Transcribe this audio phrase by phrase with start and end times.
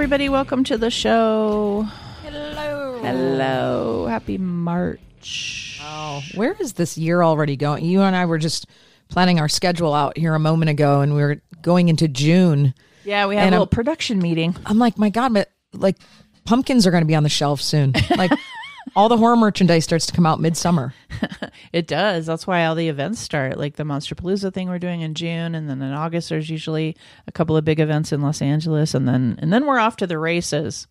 [0.00, 0.30] everybody.
[0.30, 1.82] Welcome to the show.
[2.22, 2.98] Hello.
[3.02, 4.06] Hello.
[4.06, 5.78] Happy March.
[5.84, 7.84] Oh, where is this year already going?
[7.84, 8.66] You and I were just
[9.10, 12.72] planning our schedule out here a moment ago, and we were going into June.
[13.04, 14.56] Yeah, we had And a I'm- little production meeting.
[14.64, 15.98] I'm like, my God, but like
[16.46, 17.92] pumpkins are going to be on the shelf soon.
[18.16, 18.30] Like
[18.96, 20.94] all the horror merchandise starts to come out midsummer.
[21.72, 22.26] It does.
[22.26, 25.54] That's why all the events start, like the Monster Palooza thing we're doing in June,
[25.54, 26.96] and then in August there's usually
[27.28, 30.06] a couple of big events in Los Angeles, and then and then we're off to
[30.06, 30.88] the races.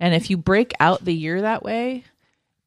[0.00, 2.04] And if you break out the year that way,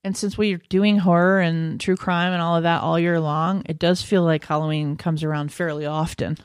[0.05, 3.63] and since we're doing horror and true crime and all of that all year long,
[3.65, 6.37] it does feel like Halloween comes around fairly often,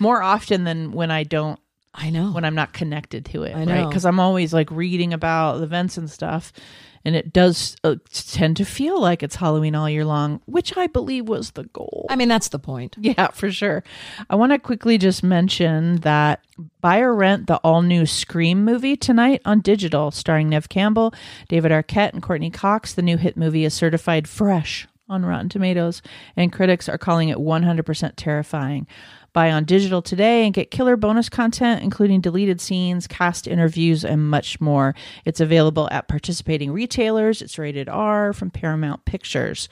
[0.00, 1.60] more often than when I don't
[1.94, 2.32] I know.
[2.32, 3.68] when I'm not connected to it, I right?
[3.68, 3.88] know.
[3.88, 6.52] Because I'm always like reading about the events and stuff,
[7.04, 10.86] and it does uh, tend to feel like it's Halloween all year long, which I
[10.86, 12.06] believe was the goal.
[12.08, 12.96] I mean, that's the point.
[13.00, 13.82] yeah, for sure.
[14.30, 16.44] I want to quickly just mention that
[16.80, 21.14] buy or rent the all new Scream movie tonight on digital, starring Neve Campbell,
[21.48, 22.92] David Arquette, and Courteney Cox.
[22.94, 26.02] The new hit movie is certified fresh on Rotten Tomatoes,
[26.36, 28.86] and critics are calling it 100% terrifying.
[29.32, 34.28] Buy on digital today and get killer bonus content, including deleted scenes, cast interviews, and
[34.28, 34.94] much more.
[35.24, 37.40] It's available at participating retailers.
[37.40, 39.68] It's rated R from Paramount Pictures.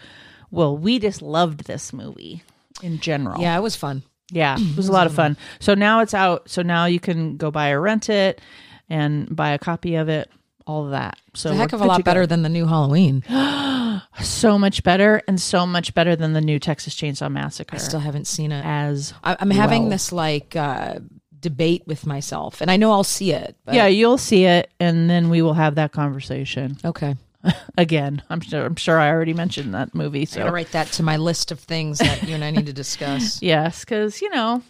[0.50, 2.42] Well, we just loved this movie
[2.82, 3.40] in general.
[3.40, 4.02] Yeah, it was fun.
[4.30, 5.36] Yeah, it was a lot of fun.
[5.58, 6.48] So now it's out.
[6.48, 8.40] So now you can go buy or rent it
[8.88, 10.30] and buy a copy of it,
[10.70, 11.18] all of that.
[11.34, 12.02] So It's a heck of a lot go.
[12.04, 13.22] better than the new Halloween.
[14.22, 17.76] So much better and so much better than the new Texas Chainsaw Massacre.
[17.76, 18.64] I still haven't seen it.
[18.64, 19.90] as I, I'm having well.
[19.90, 20.98] this like uh,
[21.38, 23.56] debate with myself, and I know I'll see it.
[23.64, 27.16] But yeah, you'll see it, and then we will have that conversation Okay.
[27.78, 28.22] again.
[28.28, 28.64] I'm sure.
[28.66, 30.26] I'm sure I already mentioned that movie.
[30.26, 32.72] So gotta write that to my list of things that you and I need to
[32.74, 33.40] discuss.
[33.42, 34.62] yes, because you know,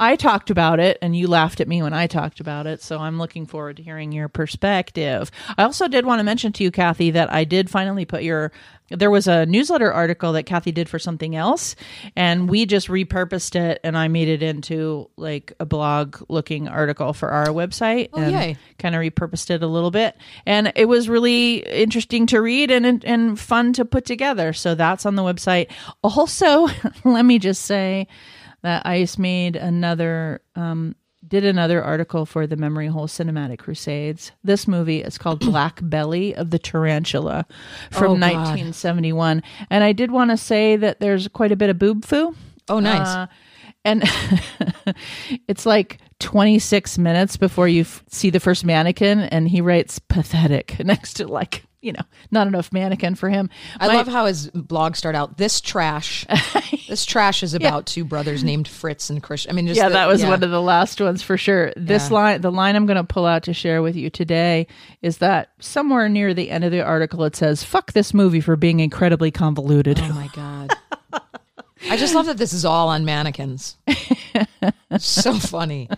[0.00, 2.80] I talked about it, and you laughed at me when I talked about it.
[2.82, 5.30] So I'm looking forward to hearing your perspective.
[5.56, 8.52] I also did want to mention to you, Kathy, that I did finally put your.
[8.90, 11.74] There was a newsletter article that Kathy did for something else,
[12.16, 17.12] and we just repurposed it, and I made it into like a blog looking article
[17.12, 18.10] for our website.
[18.12, 18.30] Oh, and.
[18.78, 20.16] Kind of repurposed it a little bit,
[20.46, 24.52] and it was really interesting to read and and fun to put together.
[24.52, 25.70] So that's on the website.
[26.02, 26.68] Also,
[27.04, 28.06] let me just say
[28.62, 30.94] that Ice made another um,
[31.26, 34.32] did another article for the Memory Hole Cinematic Crusades.
[34.44, 37.44] This movie is called Black Belly of the Tarantula
[37.90, 41.78] from Oh, 1971, and I did want to say that there's quite a bit of
[41.78, 42.34] boob foo.
[42.68, 43.06] Oh, nice.
[43.06, 43.26] Uh,
[43.84, 44.02] and
[45.48, 50.78] it's like 26 minutes before you f- see the first mannequin, and he writes pathetic
[50.84, 53.48] next to like you know not enough mannequin for him.
[53.78, 55.36] I My- love how his blog start out.
[55.38, 56.26] This trash,
[56.88, 59.50] this trash is about two brothers named Fritz and Christian.
[59.50, 60.30] I mean, just yeah, the- that was yeah.
[60.30, 61.72] one of the last ones for sure.
[61.76, 62.14] This Yeah.
[62.14, 64.66] line, the line I'm going to pull out to share with you today
[65.02, 68.56] is that somewhere near the end of the article it says, "Fuck this movie for
[68.56, 70.74] being incredibly convoluted." Oh my god!
[71.90, 73.76] I just love that this is all on mannequins.
[74.98, 75.88] So funny.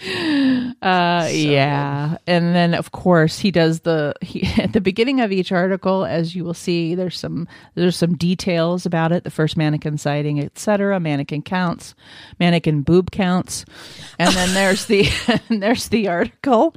[0.82, 5.52] Uh, yeah, and then of course he does the he, at the beginning of each
[5.52, 6.94] article, as you will see.
[6.94, 9.24] There's some there's some details about it.
[9.24, 10.98] The first mannequin sighting, etc.
[10.98, 11.94] Mannequin counts,
[12.38, 13.66] mannequin boob counts,
[14.18, 15.06] and then there's the
[15.50, 16.74] there's the article,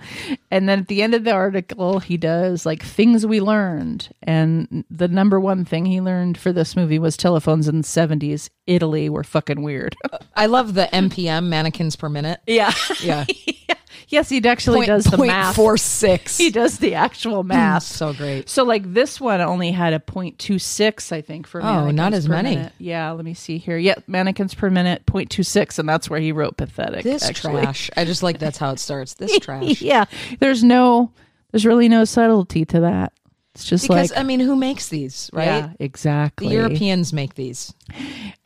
[0.52, 4.84] and then at the end of the article he does like things we learned, and
[4.92, 8.50] the number one thing he learned for this movie was telephones in the 70s.
[8.68, 9.96] Italy were fucking weird.
[10.35, 12.40] I love the MPM mannequins per minute.
[12.47, 12.72] yeah.
[13.01, 13.25] Yeah,
[14.07, 15.56] yes, he actually Point- does the point math.
[15.56, 16.38] four six.
[16.38, 17.84] he does the actual mm, math.
[17.84, 18.47] so great.
[18.50, 22.56] So like this one only had a 0.26, I think, for Oh, not as many.
[22.56, 22.74] minute.
[22.79, 23.78] Yeah, let me see here.
[23.78, 27.04] Yeah, mannequins per minute, 0.26, and that's where he wrote pathetic.
[27.04, 27.63] This actually.
[27.63, 27.89] trash.
[27.98, 29.16] I just like that's how it starts.
[29.16, 29.81] This trash.
[29.81, 30.06] yeah,
[30.39, 31.12] there's no,
[31.51, 33.13] there's really no subtlety to that.
[33.56, 35.45] It's just Because like I mean, who makes these, right?
[35.45, 36.48] yeah, exactly.
[36.48, 37.71] The Europeans make these.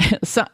[0.23, 0.45] so,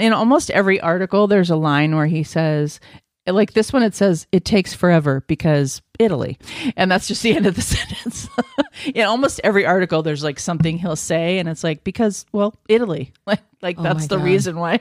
[0.00, 2.80] in almost every article, there's a line where he says,
[3.26, 6.38] like this one, it says, it takes forever because Italy.
[6.76, 8.28] And that's just the end of the sentence.
[8.94, 13.12] in almost every article, there's like something he'll say, and it's like, because, well, Italy.
[13.26, 14.24] Like, like Oh that's the God.
[14.24, 14.80] reason why.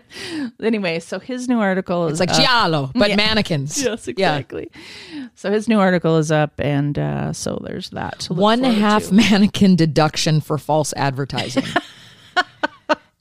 [0.59, 2.43] Anyway, so his new article is It's like up.
[2.43, 3.15] giallo, but yeah.
[3.15, 3.79] mannequins.
[3.83, 4.37] Yes, Yeah.
[4.37, 4.71] exactly.
[5.35, 8.23] So his new article is up, and uh, so there's that.
[8.25, 9.13] One half to.
[9.13, 11.65] mannequin deduction for false advertising.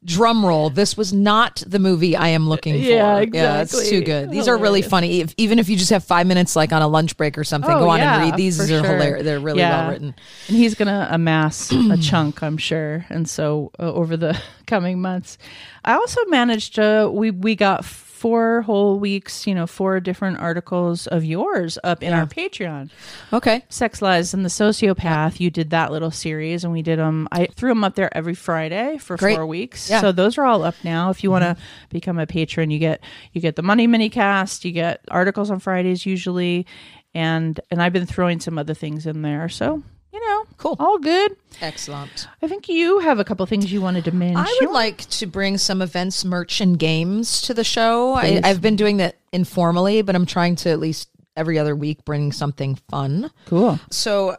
[0.02, 0.70] Drum roll.
[0.70, 2.78] This was not the movie I am looking for.
[2.80, 4.30] Yeah, Yeah, it's too good.
[4.30, 5.20] These are really funny.
[5.20, 7.70] If, even if you just have five minutes, like on a lunch break or something,
[7.70, 8.56] Oh, go on yeah, and read these.
[8.56, 8.94] These are sure.
[8.94, 9.24] hilarious.
[9.24, 9.82] They're really Yeah.
[9.82, 10.14] well written.
[10.48, 13.04] and he's going to amass a chunk, I'm sure.
[13.10, 15.36] And so uh, over the coming months,
[15.84, 17.84] I also managed to we we got
[18.20, 22.90] four whole weeks, you know, four different articles of yours up in our Patreon.
[23.32, 23.64] Okay.
[23.70, 25.40] Sex Lies and the Sociopath.
[25.40, 27.28] You did that little series, and we did them.
[27.32, 29.36] I threw them up there every Friday for Great.
[29.36, 29.88] four weeks.
[29.88, 29.96] Yeah.
[29.96, 30.06] Mm-hmm.
[30.06, 31.08] So those are all up now.
[31.08, 31.56] If you want to
[31.88, 33.02] become a patron, you get
[33.32, 34.66] you get the Money Mini Cast.
[34.66, 36.66] You get articles on Fridays usually,
[37.14, 39.48] and and I've been throwing some other things in there.
[39.48, 40.76] So you know, Cool.
[40.78, 41.36] all good.
[41.60, 42.26] Excellent.
[42.42, 44.36] I think you have a couple things you wanted to mention.
[44.38, 48.14] I would like to bring some events, merch, and games to the show.
[48.14, 48.40] I.
[48.42, 52.32] I've been doing that informally, but I'm trying to at least every other week bring
[52.32, 53.30] something fun.
[53.46, 53.78] cool.
[53.90, 54.36] So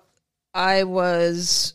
[0.53, 1.73] I was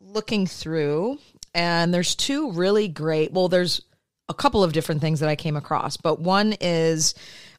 [0.00, 1.18] looking through,
[1.54, 3.32] and there's two really great.
[3.32, 3.82] Well, there's
[4.28, 7.14] a couple of different things that I came across, but one is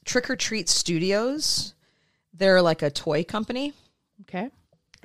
[0.05, 1.73] Trick or Treat Studios.
[2.33, 3.73] They're like a toy company.
[4.21, 4.49] Okay.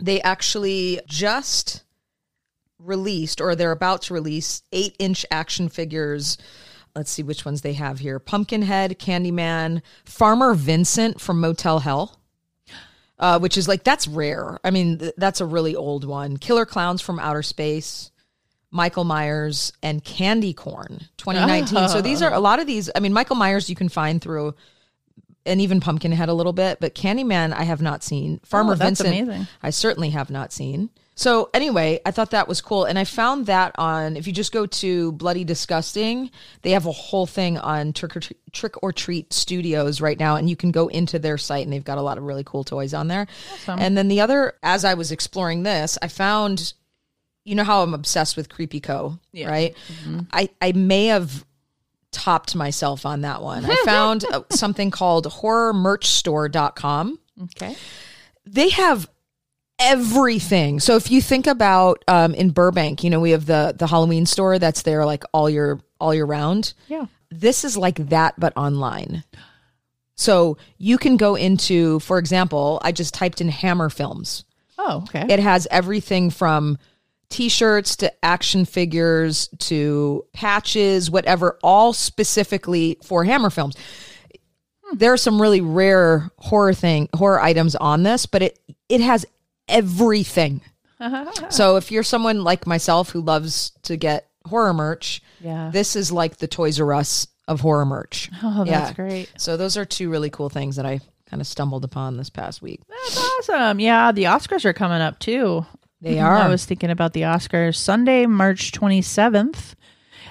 [0.00, 1.82] They actually just
[2.78, 6.36] released, or they're about to release, eight inch action figures.
[6.94, 12.20] Let's see which ones they have here Pumpkinhead, Candyman, Farmer Vincent from Motel Hell
[13.18, 14.58] uh, which is like that's rare.
[14.64, 16.36] I mean, th- that's a really old one.
[16.36, 18.10] Killer Clowns from Outer Space,
[18.70, 21.88] Michael Myers, and Candy Corn, 2019.
[21.88, 22.90] So these are a lot of these.
[22.94, 24.54] I mean, Michael Myers you can find through,
[25.46, 28.40] and even Pumpkinhead a little bit, but Candyman I have not seen.
[28.44, 29.46] Farmer Oh, Vincent amazing.
[29.62, 30.90] I certainly have not seen.
[31.16, 34.50] So anyway, I thought that was cool, and I found that on if you just
[34.50, 36.28] go to Bloody Disgusting,
[36.62, 40.34] they have a whole thing on Trick or Treat, Trick or Treat Studios right now,
[40.34, 42.64] and you can go into their site, and they've got a lot of really cool
[42.64, 43.28] toys on there.
[43.68, 46.74] And then the other, as I was exploring this, I found,
[47.44, 49.76] you know how I'm obsessed with Creepy Co, right?
[50.02, 50.20] Mm-hmm.
[50.32, 51.44] I I may have
[52.14, 53.64] topped myself on that one.
[53.66, 57.76] I found uh, something called horrormerchstore.com Okay.
[58.46, 59.08] they have
[59.78, 60.78] everything.
[60.80, 64.24] So if you think about um, in Burbank, you know, we have the the Halloween
[64.26, 66.74] store that's there like all year all year round.
[66.88, 67.06] Yeah.
[67.30, 69.24] This is like that but online.
[70.14, 74.44] So you can go into, for example, I just typed in Hammer Films.
[74.78, 75.26] Oh, okay.
[75.28, 76.78] It has everything from
[77.34, 83.74] t-shirts to action figures to patches, whatever, all specifically for Hammer Films.
[84.92, 88.58] There are some really rare horror thing horror items on this, but it
[88.88, 89.26] it has
[89.68, 90.60] everything.
[91.50, 95.70] so if you're someone like myself who loves to get horror merch, Yeah.
[95.72, 98.30] this is like the Toys R Us of horror merch.
[98.42, 98.92] oh, that's yeah.
[98.94, 99.32] great.
[99.38, 102.62] So those are two really cool things that I kind of stumbled upon this past
[102.62, 102.80] week.
[102.88, 103.80] That's awesome.
[103.80, 105.66] Yeah, the Oscars are coming up too.
[106.04, 106.36] They are.
[106.36, 109.74] I was thinking about the Oscars Sunday, March 27th.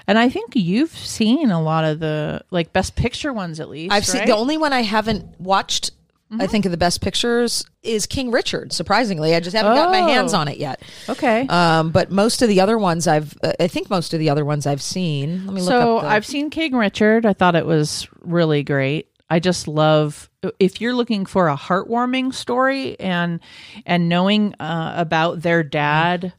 [0.06, 3.92] And I think you've seen a lot of the like best picture ones at least.
[3.92, 5.90] I've seen the only one I haven't watched.
[6.36, 8.72] I think of the best pictures is King Richard.
[8.72, 10.06] Surprisingly, I just haven't got my Oh.
[10.08, 10.82] hands on it yet.
[11.08, 11.46] Okay.
[11.46, 14.44] Um, but most of the other ones I've, uh, I think most of the other
[14.44, 15.46] ones I've seen.
[15.46, 16.00] Let me look so.
[16.00, 17.24] The, I've seen King Richard.
[17.24, 19.06] I thought it was really great.
[19.30, 23.40] I just love if you're looking for a heartwarming story and
[23.86, 26.34] and knowing uh, about their dad,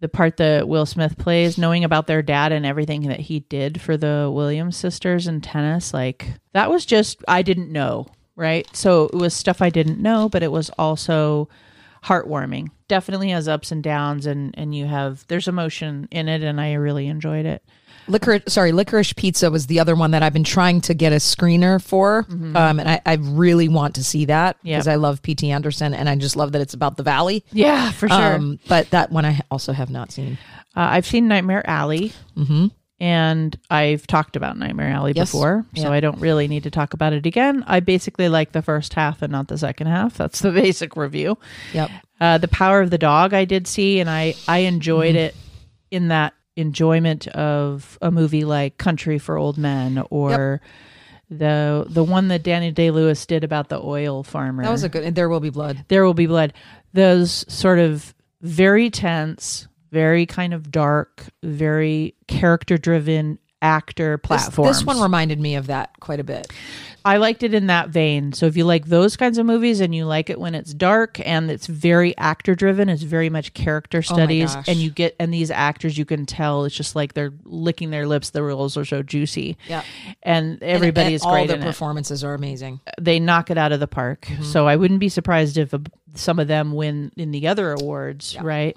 [0.00, 3.80] the part that Will Smith plays, knowing about their dad and everything that he did
[3.80, 8.66] for the Williams sisters in tennis, like that was just I didn't know, right?
[8.74, 11.48] So it was stuff I didn't know, but it was also
[12.04, 12.68] heartwarming.
[12.88, 16.74] Definitely has ups and downs and and you have there's emotion in it and I
[16.74, 17.62] really enjoyed it.
[18.08, 21.16] Licorice, sorry, licorice pizza was the other one that I've been trying to get a
[21.16, 22.26] screener for.
[22.28, 24.68] Um, and I, I really want to see that Mm-hmm.
[24.68, 25.50] Because I love P.T.
[25.50, 27.44] Anderson and I just love that it's about the valley.
[27.52, 28.34] Yeah, for sure.
[28.34, 30.38] Um, but that one I also have not seen.
[30.76, 32.12] Uh, I've seen Nightmare Alley,
[33.00, 35.30] and I've talked about Nightmare Alley Yes.
[35.30, 35.90] before, so Yeah.
[35.90, 37.62] I don't really need to talk about it again.
[37.66, 40.16] I basically like the first half and not the second half.
[40.16, 41.38] That's the basic review.
[41.72, 41.90] Yep.
[42.20, 45.24] Uh, the Power of the Dog I did see, and I I enjoyed Mm-hmm.
[45.26, 45.34] it
[45.90, 50.60] in that enjoyment of a movie like Country for Old Men or.
[51.30, 54.62] The the one that Danny Day Lewis did about the oil farmer.
[54.62, 55.84] That was a good, There Will Be Blood.
[55.88, 56.54] There Will Be Blood.
[56.94, 64.18] Those sort of very tense, very kind of dark, very character driven actor
[64.68, 66.50] This, this one reminded me of that quite a bit.
[67.08, 68.32] I liked it in that vein.
[68.32, 71.18] So if you like those kinds of movies and you like it when it's dark
[71.26, 74.68] and it's very actor driven, it's very much character studies gosh.
[74.68, 78.06] and you get and these actors you can tell it's just like they're licking their
[78.06, 79.56] lips, the roles are so juicy.
[79.68, 79.82] Yeah.
[80.22, 82.80] And everybody And is all great the in it performances are amazing.
[83.00, 84.26] they knock it out of the park.
[84.26, 84.42] Mm-hmm.
[84.42, 85.78] So I wouldn't be surprised if uh
[86.14, 88.76] some of them win in the other awards, right?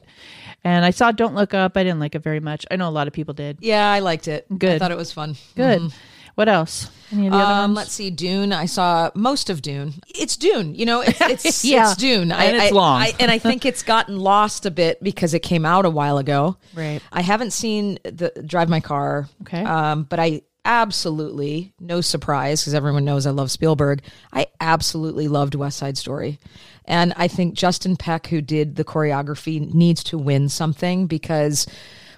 [0.64, 1.76] And I saw Don't Look Up.
[1.76, 2.66] I didn't like it very much.
[2.70, 3.58] I know a lot of people did.
[3.62, 4.46] Yeah, I liked it.
[4.52, 4.80] I Good.
[4.80, 5.36] thought it was fun.
[5.56, 5.80] Good.
[5.82, 5.98] Mm-hmm.
[6.36, 6.90] What else?
[7.12, 7.76] Any of the other Um, ones?
[7.76, 8.54] let's see, Dune.
[8.54, 9.96] I saw most of Dune.
[10.08, 11.02] It's Dune, you know.
[11.02, 11.92] It's it's, Yeah.
[11.92, 13.02] it's Dune, I, And it's I- long.
[13.02, 16.18] I, and I think it's gotten lost a bit because it came out a while
[16.18, 16.58] ago.
[16.74, 17.02] Right.
[17.12, 19.28] I haven't seen the Drive My Car.
[19.42, 19.64] Okay.
[19.64, 24.02] Um, but I absolutely, no surprise, because everyone knows I love Spielberg.
[24.32, 26.40] I absolutely loved West Side Story,
[26.86, 31.66] and I think Justin Peck, who did the choreography, needs to win something because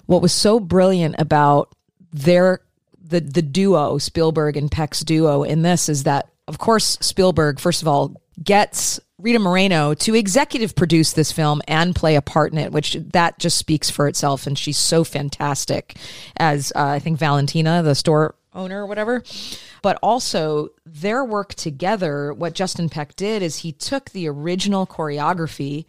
[0.07, 1.73] what was so brilliant about
[2.11, 2.59] their
[3.13, 7.81] the the duo Spielberg and Peck's duo in this is that of course Spielberg first
[7.81, 12.57] of all gets Rita Moreno to executive produce this film and play a part in
[12.57, 14.47] it which that just speaks for itself.
[14.47, 15.95] And she's so fantastic
[16.37, 19.23] as uh, I think Valentina the store owner or whatever.
[19.81, 25.85] But also their work together what Justin Peck did is he took the original choreography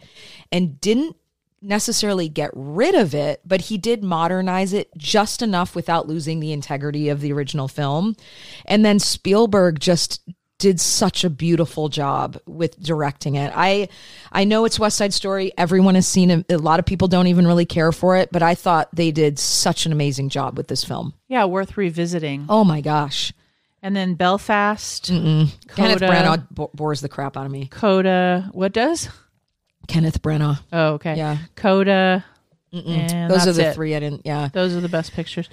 [0.52, 1.16] and didn't
[1.64, 6.52] necessarily get rid of it, but he did modernize it just enough without losing the
[6.52, 8.14] integrity of the original film.
[8.66, 10.21] And then Spielberg just
[10.59, 13.52] did such a beautiful job with directing it.
[13.54, 13.88] I
[14.30, 15.52] I know it's West Side Story.
[15.59, 16.52] Everyone has seen it.
[16.52, 19.38] A lot of people don't even really care for it, but I thought they did
[19.38, 21.14] such an amazing job with this film.
[21.28, 22.47] yeah, worth revisiting.
[22.49, 23.33] Oh my gosh.
[23.83, 26.09] And then Belfast, Kenneth Coda.
[26.09, 27.66] Branagh bo- bores the crap out of me.
[27.66, 28.49] Coda.
[28.52, 29.11] What does?
[29.88, 30.58] Kenneth Branagh.
[30.72, 31.16] Oh, okay.
[31.16, 31.38] Yeah.
[31.56, 32.24] Coda.
[32.72, 33.74] Those are the it.
[33.76, 34.48] three I didn't yeah.
[34.52, 35.48] Those are the best pictures.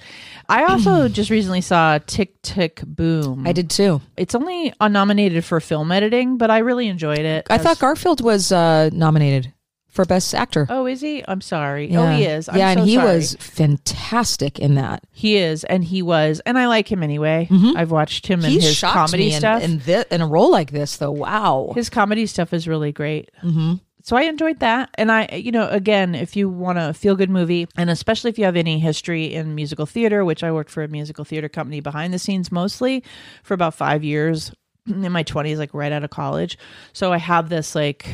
[0.48, 3.46] I also just recently saw Tick Tick Boom.
[3.46, 4.00] I did too.
[4.16, 7.46] It's only nominated for film editing, but I really enjoyed it.
[7.48, 9.52] I as- thought Garfield was uh, nominated
[9.88, 10.66] for Best Actor.
[10.68, 11.22] Oh, is he?
[11.28, 11.92] I'm sorry.
[11.92, 12.00] Yeah.
[12.12, 12.48] Oh, he is.
[12.48, 13.14] I'm yeah, and so he sorry.
[13.14, 15.04] was fantastic in that.
[15.12, 17.46] He is, and he was, and I like him anyway.
[17.76, 19.62] I've watched him in He his comedy in, stuff.
[19.62, 21.10] in, thi- in a role like this, though.
[21.12, 21.72] Wow.
[21.74, 23.30] his comedy stuff is really great.
[23.44, 23.74] Mm-hmm.
[24.02, 27.30] So I enjoyed that, and I, you know, again, if you want a feel good
[27.30, 30.82] movie, and especially if you have any history in musical theater, which I worked for
[30.82, 33.04] a musical theater company behind the scenes mostly
[33.44, 34.52] for about five years
[34.86, 36.58] in my twenties, like right out of college.
[36.92, 38.06] So I have this like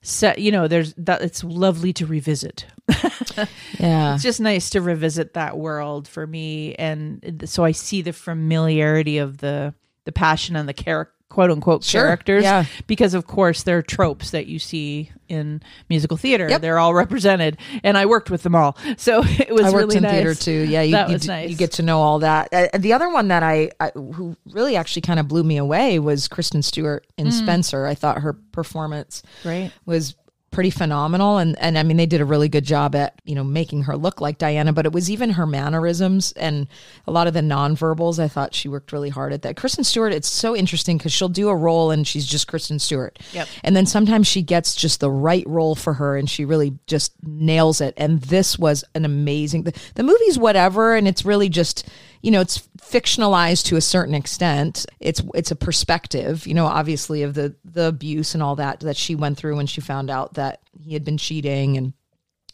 [0.00, 1.20] set, you know, there's that.
[1.20, 2.66] It's lovely to revisit.
[3.78, 4.14] yeah.
[4.14, 9.18] it's just nice to revisit that world for me and so i see the familiarity
[9.18, 12.64] of the the passion and the character quote unquote Sure, characters yeah.
[12.86, 16.62] because of course they're tropes that you see in musical theater Yep.
[16.62, 19.96] they're all represented and i worked with them all so it was I worked really
[19.98, 20.12] in nice.
[20.12, 20.52] theater too.
[20.70, 22.48] Yeah, you, that you, was d- nice you get to know all that.
[22.52, 25.98] Uh, the other one that I, I who really actually kind of blew me away
[25.98, 27.32] was Kristen Stewart in Mm.
[27.32, 27.84] Spencer.
[27.86, 29.70] I thought her performance Great.
[29.84, 30.14] was
[30.50, 31.38] pretty phenomenal.
[31.38, 33.96] And and I mean they did a really good job at you know making her
[33.96, 36.66] look like Diana but it was even her mannerisms and
[37.06, 39.56] a lot of the nonverbals I thought she worked really hard at that.
[39.56, 43.18] Kristen Stewart it's so interesting because she'll do a role and she's just Kristen Stewart.
[43.32, 43.48] Yep.
[43.62, 47.12] and then sometimes she gets just the right role for her and she really just
[47.22, 47.94] nails it.
[47.96, 51.88] And this was an amazing the, the movie's whatever and it's really just
[52.22, 54.86] you know it's fictionalized to a certain extent.
[55.00, 58.96] It's it's a perspective you know obviously of the the abuse and all that that
[58.96, 61.76] she went through when she found out that he had been cheating.
[61.76, 61.92] And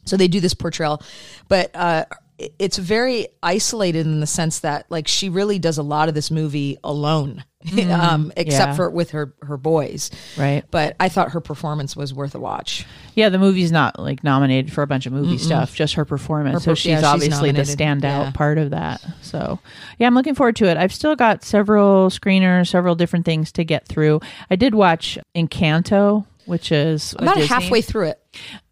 [0.05, 1.03] so they do this portrayal
[1.49, 2.05] but uh
[2.59, 6.31] it's very isolated in the sense that like she really does a lot of this
[6.31, 7.45] movie alone
[7.91, 8.75] um except yeah.
[8.75, 10.11] for with her her boys.
[10.37, 10.65] Right.
[10.71, 12.85] But i thought her performance was worth a watch.
[13.15, 16.65] Yeah the movie's not like nominated for a bunch of movie stuff just her performance.
[16.65, 18.31] Her so she's yeah, she's obviously the standout Yeah.
[18.33, 19.05] part of that.
[19.23, 19.59] So
[19.99, 20.77] yeah i'm looking forward to it.
[20.77, 24.21] I've still got several screeners several different things to get through.
[24.51, 27.49] I did watch encanto which is about Disney.
[27.49, 28.21] halfway through it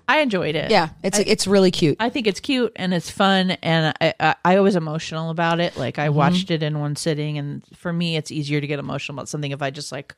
[0.08, 3.52] i enjoyed it yeah it's it's really cute I think it's cute and it's fun,
[3.62, 5.76] and I, I, I was emotional about it.
[5.76, 6.06] Like Mm-hmm.
[6.06, 9.28] I watched it in one sitting, and for me, it's easier to get emotional about
[9.28, 10.14] something if I just like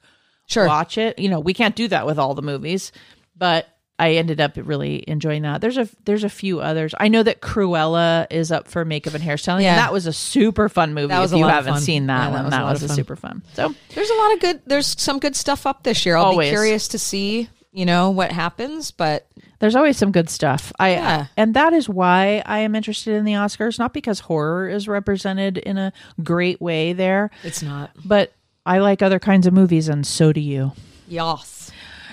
[0.47, 1.19] sure watch it.
[1.19, 2.93] You know, we can't do that with all the movies,
[3.37, 3.67] but
[3.99, 5.61] I ended up really enjoying that.
[5.61, 6.95] There's a there's a few others.
[6.99, 9.62] I know that Cruella is up for makeup and hairstyling.
[9.62, 9.71] Yeah.
[9.75, 11.09] and that was a super fun movie.
[11.09, 11.83] That was if a you lot haven't fun.
[11.83, 13.43] seen that Yeah, that was a that was a super fun.
[13.55, 14.62] So There's a lot of good.
[14.67, 16.17] There's some good stuff up this year.
[16.17, 16.49] I'll Always.
[16.49, 18.91] be curious to see, you know, what happens.
[18.91, 19.26] But
[19.64, 20.71] there's always some good stuff.
[20.78, 21.26] I Yeah.
[21.38, 25.56] and that is why I am interested in the Oscars, not because horror is represented
[25.56, 25.90] in a
[26.23, 27.90] great way there, it's not.
[28.04, 28.35] but
[28.66, 30.73] I like other kinds of movies, and so do you.
[31.09, 31.71] Yes.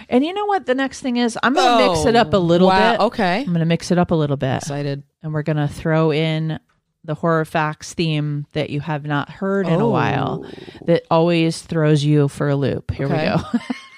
[0.08, 0.65] And you know what?
[0.65, 2.91] The next thing is, I'm going to mix it up a oh, little Oh, wow.
[2.93, 3.00] bit.
[3.01, 3.39] Okay.
[3.41, 5.03] I'm going to mix it up a little bit, Excited.
[5.22, 6.58] and we're going to throw in
[7.03, 9.89] the horror facts theme that you have not heard in a oh.
[9.89, 10.46] while,
[10.86, 12.91] that always throws you for a loop.
[12.91, 13.34] Here Okay.
[13.36, 13.60] we go.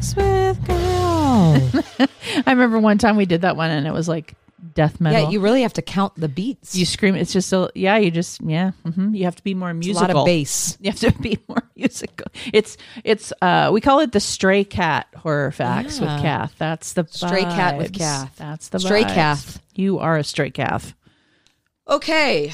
[0.00, 2.08] Artifacts with girl.
[2.46, 4.34] I remember one time we did that one, and it was like
[4.74, 5.22] death metal.
[5.22, 6.74] Yeah, you really have to count the beats.
[6.74, 7.14] you scream.
[7.14, 7.96] It's just a yeah.
[7.98, 8.70] You just yeah.
[8.94, 10.06] hmm You have to be more musical.
[10.06, 10.78] a lot of bass.
[10.80, 12.26] You have to be more musical.
[12.52, 16.14] It's it's uh we call it the stray cat horror facts Yeah.
[16.14, 16.54] with Kath.
[16.58, 17.92] That's the Stray cat with.
[17.92, 18.36] Kath.
[18.36, 19.14] That's the Stray vibes.
[19.14, 19.62] Kath.
[19.74, 20.94] You are a stray Kath.
[21.88, 22.52] Okay,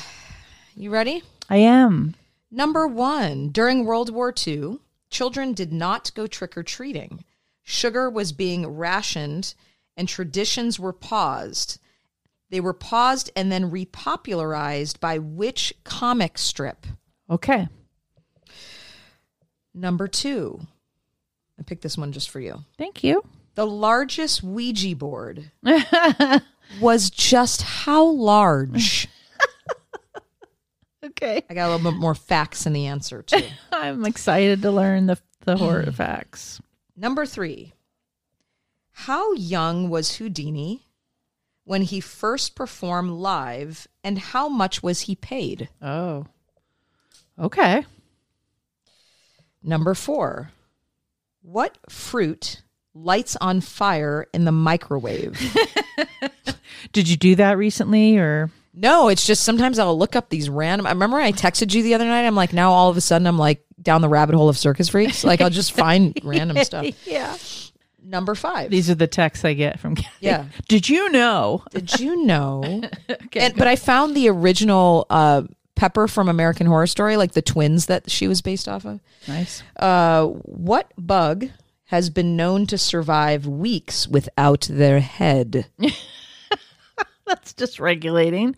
[0.75, 1.23] you ready?
[1.51, 2.15] I am.
[2.51, 4.79] Number one, during World War II,
[5.11, 7.23] children did not go trick or treating.
[7.69, 9.55] Sugar was being rationed
[9.97, 11.81] and traditions were paused.
[12.49, 16.87] They were paused and then repopularized by which comic strip?
[17.29, 17.69] Okay.
[19.75, 20.61] Number two,
[21.59, 22.65] I picked this one just for you.
[22.79, 23.25] Thank you.
[23.57, 25.51] The largest Ouija board
[26.81, 29.09] was just how large?
[31.05, 31.45] Okay.
[31.49, 33.41] I got a little bit more facts in the answer, too.
[33.73, 36.61] I'm excited to learn the the horror facts.
[36.97, 37.75] Number three,
[38.91, 40.87] how young was Houdini
[41.65, 45.69] when he first performed live, and how much was he paid?
[45.83, 46.27] Oh.
[47.39, 47.85] Okay.
[49.63, 50.53] Number four,
[51.43, 52.63] what fruit
[52.95, 55.39] lights on fire in the microwave?
[56.93, 60.87] Did you do that recently or no, it's just sometimes I'll look up these random.
[60.87, 62.27] I remember I texted you the other night.
[62.27, 64.89] I'm like, now all of a sudden I'm like down the rabbit hole of circus
[64.89, 65.25] freaks.
[65.25, 66.87] Like I'll just find random stuff.
[67.07, 67.37] Yeah.
[68.03, 68.71] Number five.
[68.71, 70.17] These are the texts I get from Kathy.
[70.21, 70.45] Yeah.
[70.69, 71.65] Did you know?
[71.71, 72.83] Did you know?
[73.11, 73.41] Okay.
[73.41, 75.43] and, but I found the original uh,
[75.75, 79.01] Pepper from American Horror Story, like the twins that she was based off of.
[79.27, 79.63] nice.
[79.77, 81.47] Uh, what bug
[81.87, 85.67] has been known to survive weeks without their head?
[87.27, 88.55] That's just regulating.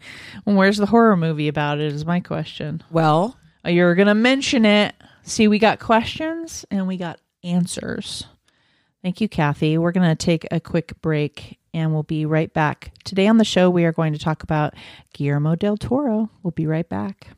[0.47, 2.83] And where's the horror movie about it is my question.
[2.91, 4.95] Well, You're going to mention it.
[5.29, 8.25] See, we got questions and we got answers.
[9.03, 9.77] Thank you, Kathy.
[9.77, 12.93] We're going to take a quick break and we'll be right back.
[13.05, 14.73] Today on the show, we are going to talk about
[15.13, 16.31] Guillermo del Toro.
[16.43, 17.29] We'll be right back.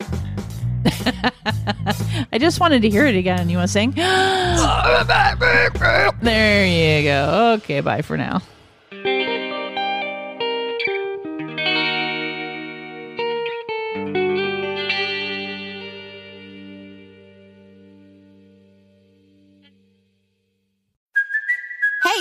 [2.32, 3.48] I just wanted to hear it again.
[3.48, 3.92] You want to sing?
[6.20, 7.52] there you go.
[7.58, 8.42] Okay, bye for now.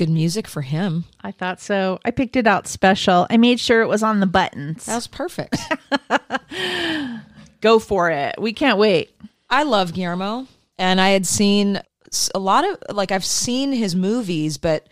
[0.00, 1.04] Good music for him.
[1.22, 1.98] I thought so.
[2.04, 3.26] I picked it out special.
[3.30, 4.86] I made sure it was on the buttons.
[4.86, 5.56] That was perfect.
[7.60, 8.36] Go for it.
[8.40, 9.10] We can't wait.
[9.50, 10.46] I love Guillermo,
[10.78, 11.80] and I had seen
[12.34, 14.88] a lot of like I've seen his movies, but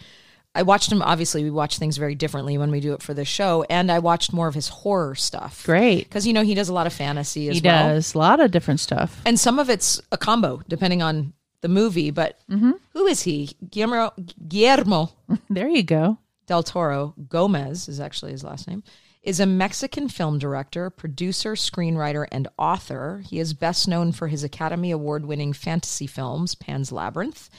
[0.54, 1.00] I watched him.
[1.00, 4.00] Obviously, we watch things very differently when we do it for the show, and I
[4.00, 5.62] watched more of his horror stuff.
[5.64, 6.04] Great.
[6.04, 8.40] because you know he does a lot of fantasy as He well, does a lot
[8.40, 9.22] of different stuff.
[9.24, 12.10] and some of it's a combo depending on the movie.
[12.10, 13.50] But who is he?
[13.70, 14.12] Guillermo
[14.48, 15.10] Guillermo
[15.50, 16.18] There you go.
[16.46, 18.82] del Toro Gomez is actually his last name.
[19.22, 23.22] Is a Mexican film director, producer, screenwriter, and author.
[23.26, 27.50] He is best known for his Academy Award winning fantasy films, Pan's Labyrinth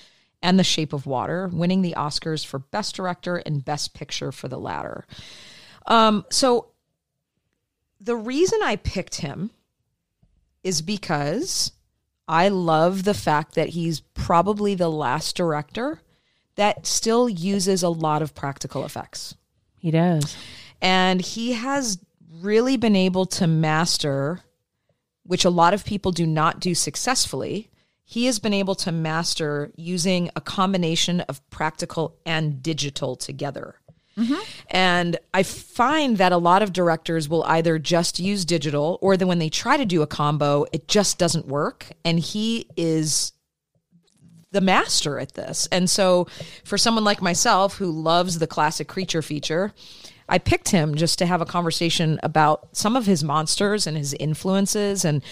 [0.41, 4.47] and The Shape of Water, winning the Oscars for Best Director and Best Picture for
[4.47, 5.05] the latter.
[5.85, 6.69] Um, so
[7.99, 9.51] the reason I picked him
[10.63, 11.73] is because
[12.29, 15.99] I love the fact that he's probably the last director
[16.55, 19.33] that still uses a lot of practical effects.
[19.79, 20.37] He does.
[20.79, 21.97] And he has
[22.39, 24.41] really been able to master,
[25.23, 27.71] which a lot of people do not do successfully.
[28.03, 33.75] He has been able to master using a combination of practical and digital together.
[34.19, 34.41] Mm-hmm.
[34.69, 39.27] And I find that a lot of directors will either just use digital or then
[39.27, 41.85] when they try to do a combo, it just doesn't work.
[42.03, 43.31] And he is
[44.51, 45.67] the master at this.
[45.71, 46.27] And so
[46.63, 49.73] for someone like myself who loves the classic creature feature,
[50.27, 54.13] I picked him just to have a conversation about some of his monsters and his
[54.13, 55.23] influences and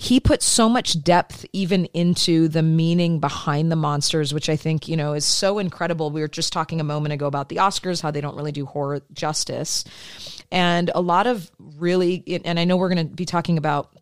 [0.00, 4.86] he put so much depth even into the meaning behind the monsters which I think,
[4.86, 6.12] you know, is so incredible.
[6.12, 8.64] We were just talking a moment ago about the Oscars how they don't really do
[8.64, 9.84] horror justice.
[10.52, 13.97] And a lot of really and I know we're going to be talking about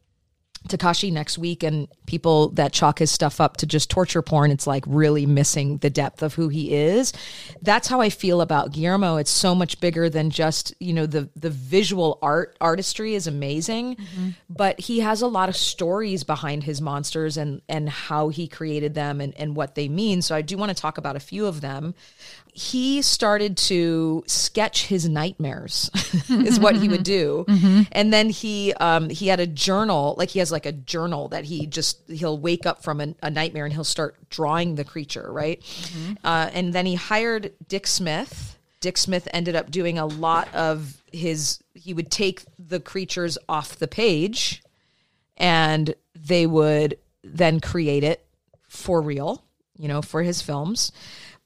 [0.67, 4.67] Takashi next week and people that chalk his stuff up to just torture porn, it's
[4.67, 7.13] like really missing the depth of who he is.
[7.63, 9.17] That's how I feel about Guillermo.
[9.17, 13.97] It's so much bigger than just, you know, the the visual art artistry is amazing,
[13.97, 14.31] mm-hmm.
[14.49, 18.95] but he has a lot of stories behind his monsters and and how he created
[18.95, 20.23] them and, and what they mean.
[20.23, 21.95] So I do want to talk about a few of them
[22.59, 25.91] he started to sketch his nightmares
[26.31, 27.45] is what he would do.
[27.93, 31.45] And then he um he had a journal like he has like a journal that
[31.45, 35.31] he just he'll wake up from a, a nightmare and he'll start drawing the creature
[35.31, 35.63] right?
[36.25, 38.57] Uh, and then he hired dick smith.
[38.81, 43.77] Dick smith ended up doing a lot of his he would take the creatures off
[43.77, 44.63] the page
[45.37, 48.25] and they would then create it
[48.67, 49.45] for real,
[49.77, 50.91] you know, for his films.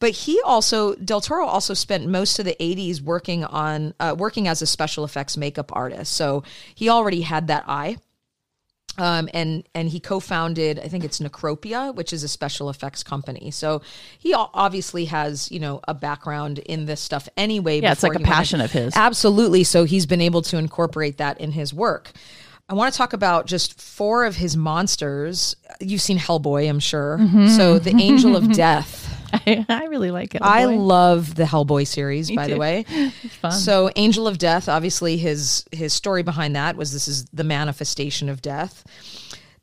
[0.01, 4.49] But he also Del Toro also spent most of the 80s working on uh, working
[4.49, 6.13] as a special effects makeup artist.
[6.15, 6.43] So
[6.75, 7.99] he already had that eye.
[8.99, 13.51] Um, and and he co-founded I think it's Necropia, which is a special effects company.
[13.51, 13.83] So
[14.19, 17.81] he obviously has you know a background in this stuff anyway.
[17.81, 18.97] Yeah, it's like a he went passion of his.
[18.97, 19.65] Absolutely.
[19.65, 22.11] So he's been able to incorporate that in his work.
[22.71, 25.57] I want to talk about just four of his monsters.
[25.81, 27.19] You've seen Hellboy, I'm sure.
[27.19, 27.49] Mm-hmm.
[27.49, 29.10] So the Angel of Death.
[29.33, 30.43] I, I really like it.
[30.43, 32.59] I love the Hellboy series, by the too.
[32.59, 32.83] way.
[33.41, 33.53] fun.
[33.53, 38.29] So Angel of Death, obviously his his story behind that was this is the manifestation
[38.29, 38.85] of death.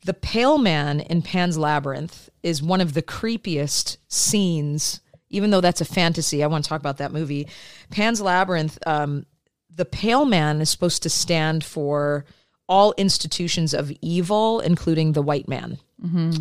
[0.04, 5.80] The Pale Man in Pan's Labyrinth is one of the creepiest scenes, even though that's
[5.80, 6.42] a fantasy.
[6.42, 7.48] I want to talk about that movie.
[7.90, 9.26] Pan's Labyrinth, um,
[9.74, 12.24] the Pale Man is supposed to stand for
[12.68, 15.78] all institutions of evil, including the white man.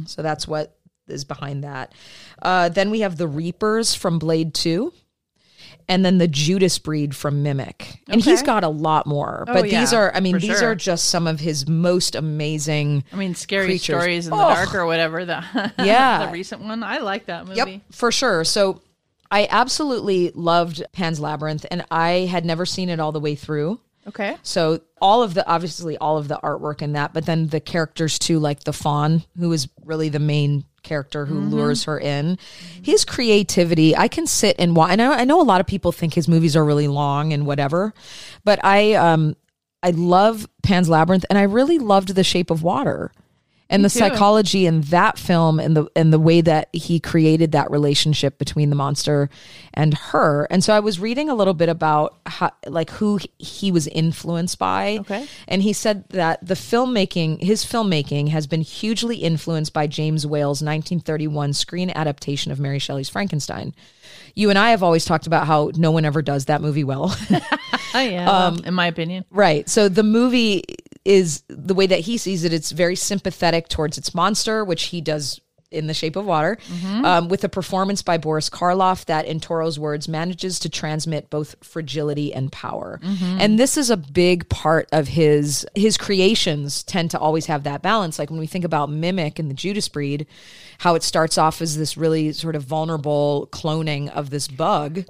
[0.07, 1.93] So that's what is behind that.
[2.41, 4.93] Uh, then we have the Reapers from Blade 2.
[5.89, 8.01] And then the Judas breed from Mimic.
[8.09, 9.45] And he's got a lot more.
[9.47, 10.71] Oh, but these yeah, are, I mean, these sure.
[10.71, 13.05] are just some of his most amazing.
[13.13, 13.83] I mean, scary creatures.
[13.95, 14.53] stories in the Oh.
[14.53, 15.23] dark or whatever.
[15.23, 15.45] The
[15.79, 16.25] Yeah.
[16.25, 16.83] the recent one.
[16.83, 17.55] I like that movie.
[17.57, 18.43] Yep, for sure.
[18.43, 18.81] So
[19.31, 23.79] I absolutely loved Pan's Labyrinth, and I had never seen it all the way through.
[24.09, 24.35] Okay.
[24.43, 28.19] So all of the obviously all of the artwork in that, but then the characters
[28.19, 32.37] too, like the fawn, who is really the main character who lures her in.
[32.81, 34.91] His creativity, I can sit and watch.
[34.91, 37.45] And I, I know a lot of people think his movies are really long and
[37.45, 37.93] whatever,
[38.43, 39.35] but I um
[39.83, 43.11] I love Pan's Labyrinth, and I really loved The Shape of Water.
[43.69, 43.99] And the too.
[43.99, 48.69] psychology in that film and the and the way that he created that relationship between
[48.69, 49.29] the monster
[49.73, 50.47] and her.
[50.49, 54.57] And so I was reading a little bit about how like who he was influenced
[54.57, 54.99] by.
[55.01, 55.27] Okay.
[55.47, 60.61] And he said that the filmmaking, his filmmaking has been hugely influenced by James Whale's
[60.61, 63.73] 1931 screen adaptation of Mary Shelley's Frankenstein.
[64.33, 67.15] You and I have always talked about how no one ever does that movie well.
[67.31, 67.39] Oh
[67.99, 68.29] yeah.
[68.29, 69.25] Um, in my opinion.
[69.31, 69.67] Right.
[69.67, 70.63] So the movie
[71.07, 72.51] is the way that he sees it.
[72.53, 75.39] It's very sympathetic towards its monster, which he does
[75.69, 76.57] in the shape of water,
[77.03, 81.55] um, with a performance by Boris Karloff that, in Toro's words, manages to transmit both
[81.61, 82.99] fragility and power.
[83.03, 86.83] And this is a big part of his his creations.
[86.83, 88.17] Tend to always have that balance.
[88.17, 90.25] Like when we think about Mimic and the Judas Breed,
[90.79, 95.05] how it starts off as this really sort of vulnerable cloning of this bug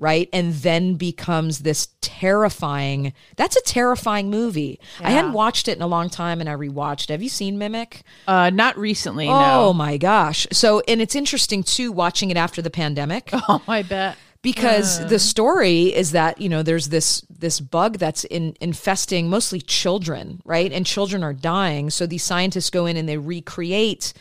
[0.00, 0.28] right?
[0.32, 3.12] And then becomes this terrifying.
[3.36, 4.80] That's a terrifying movie.
[5.00, 7.04] I hadn't watched it in a long time and I rewatched.
[7.04, 7.10] it.
[7.10, 8.02] Have you seen Mimic?
[8.26, 9.28] Uh, not recently.
[9.28, 9.72] Oh No.
[9.72, 10.46] my gosh.
[10.52, 14.16] So, and it's interesting too watching it after the pandemic Oh, I bet.
[14.42, 19.60] Because the story is that, you know, there's this this bug that's in, infesting mostly
[19.60, 20.72] children, right?
[20.72, 21.90] And children are dying.
[21.90, 24.12] So these scientists go in and they recreate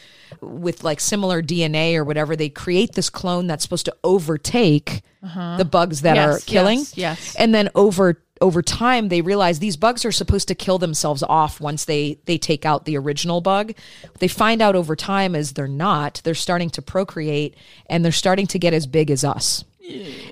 [0.41, 5.67] with like similar DNA or whatever, they create this clone that's supposed to overtake the
[5.69, 6.32] bugs that Uh-huh.
[6.32, 6.77] Yes, are killing.
[6.79, 7.36] yes, yes.
[7.36, 11.60] And then over over time they realize these bugs are supposed to kill themselves off
[11.60, 13.73] once they they take out the original bug.
[14.03, 16.21] What they find out over time is they're not.
[16.23, 17.55] They're starting to procreate
[17.88, 19.65] and they're starting to get as big as us.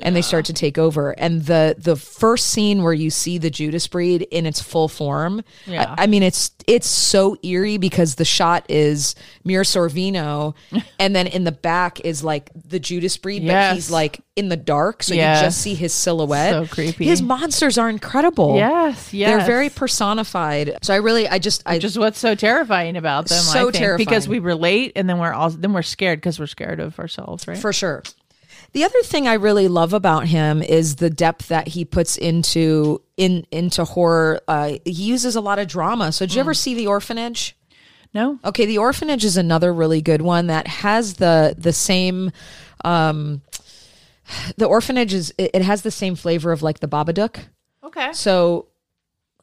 [0.01, 1.11] And they start to take over.
[1.19, 5.43] And the the first scene where you see the Judas breed in its full form,
[5.65, 5.95] Yeah.
[5.97, 10.53] I, I mean it's it's so eerie because the shot is Mira Sorvino
[10.99, 14.57] and then in the back is like the Judas breed, but he's like in the
[14.57, 15.41] dark, so Yes.
[15.41, 16.51] you just see his silhouette.
[16.51, 17.05] So creepy.
[17.05, 18.55] His monsters are incredible.
[18.57, 20.77] Yes, yes, They're very personified.
[20.83, 23.39] So I really, I just, I Which is what's so terrifying about them.
[23.39, 23.97] So terrifying.
[24.05, 27.47] because we relate, and then we're all then we're scared because we're scared of ourselves,
[27.47, 27.57] right?
[27.57, 28.03] for sure.
[28.77, 33.01] The other thing I really love about him is the depth that he puts into
[33.17, 34.39] in into horror.
[34.47, 36.11] Uh, he uses a lot of drama.
[36.11, 37.57] So did you ever see The Orphanage?
[38.13, 42.31] no, Okay, The Orphanage is another really good one that has the the same.
[42.85, 43.41] Um,
[44.57, 47.37] the Orphanage is it, it has the same flavor of like the Babadook.
[47.83, 48.67] okay, So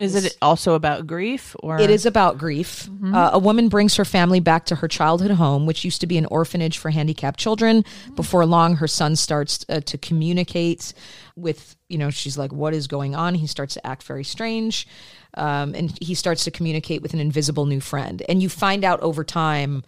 [0.00, 2.88] Is it also about grief or It is about grief.
[3.14, 6.18] Uh, a woman brings her family back to her childhood home, which used to be
[6.18, 7.84] an orphanage for handicapped children.
[8.16, 10.94] Before long, her son starts uh, to communicate
[11.36, 13.36] with, you know, she's like, What is going on?
[13.36, 14.88] He starts to act very strange.
[15.34, 18.22] Um, and he starts to communicate with an invisible new friend.
[18.28, 19.84] And you find out over time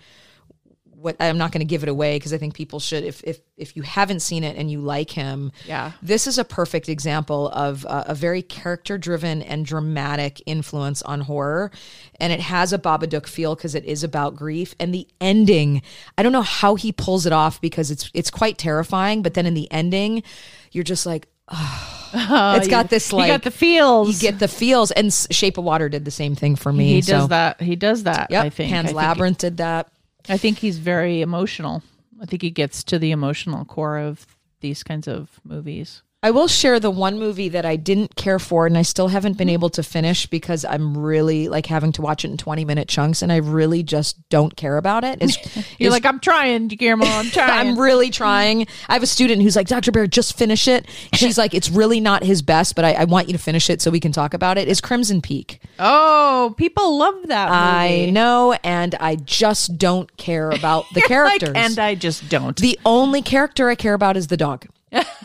[1.07, 3.39] what I'm not going to give it away because I think people should if if
[3.57, 5.53] if you haven't seen it and you like him.
[5.65, 5.93] Yeah.
[6.03, 11.21] This is a perfect example of uh, a very character driven and dramatic influence on
[11.23, 11.71] horror
[12.19, 15.81] and it has a Babadook feel because it is about grief and the ending
[16.19, 19.47] I don't know how he pulls it off because it's it's quite terrifying but then
[19.47, 20.25] in the ending
[20.73, 22.11] you're just like oh,
[22.59, 24.13] it's got this you like got the feels.
[24.13, 27.01] you get the feels and Shape of Water did the same thing for me he
[27.01, 27.61] does so- that.
[27.61, 28.31] He does that.
[28.31, 28.73] Yep, I think.
[28.73, 29.89] Pan's I think- Labyrinth did that.
[30.29, 31.83] I think he's very emotional.
[32.21, 34.27] I think he gets to the emotional core of
[34.61, 36.03] these kinds of movies.
[36.27, 39.35] I will share the one movie that I didn't care for and I still haven't
[39.39, 39.53] been mm-hmm.
[39.53, 43.23] able to finish because I'm really like having to watch it in 20 minute chunks
[43.23, 45.23] and I really just don't care about it.
[45.23, 45.31] it.
[45.31, 47.07] Is, You're is- like, I'm trying, Guillermo.
[47.07, 47.69] I'm trying.
[47.69, 48.67] I'm really trying.
[48.89, 49.93] I have a student who's like, Dr.
[49.93, 50.89] Bear, just finish it.
[51.15, 53.81] She's like, it's really not his best, but I, I want you to finish it
[53.81, 54.67] so we can talk about it.
[54.67, 55.61] Is Crimson Peak.
[55.79, 58.07] oh, people love that movie.
[58.09, 61.55] I know, and I just don't care about the You're like, characters.
[61.55, 62.57] and I just don't.
[62.57, 64.67] the only character I care about is the dog.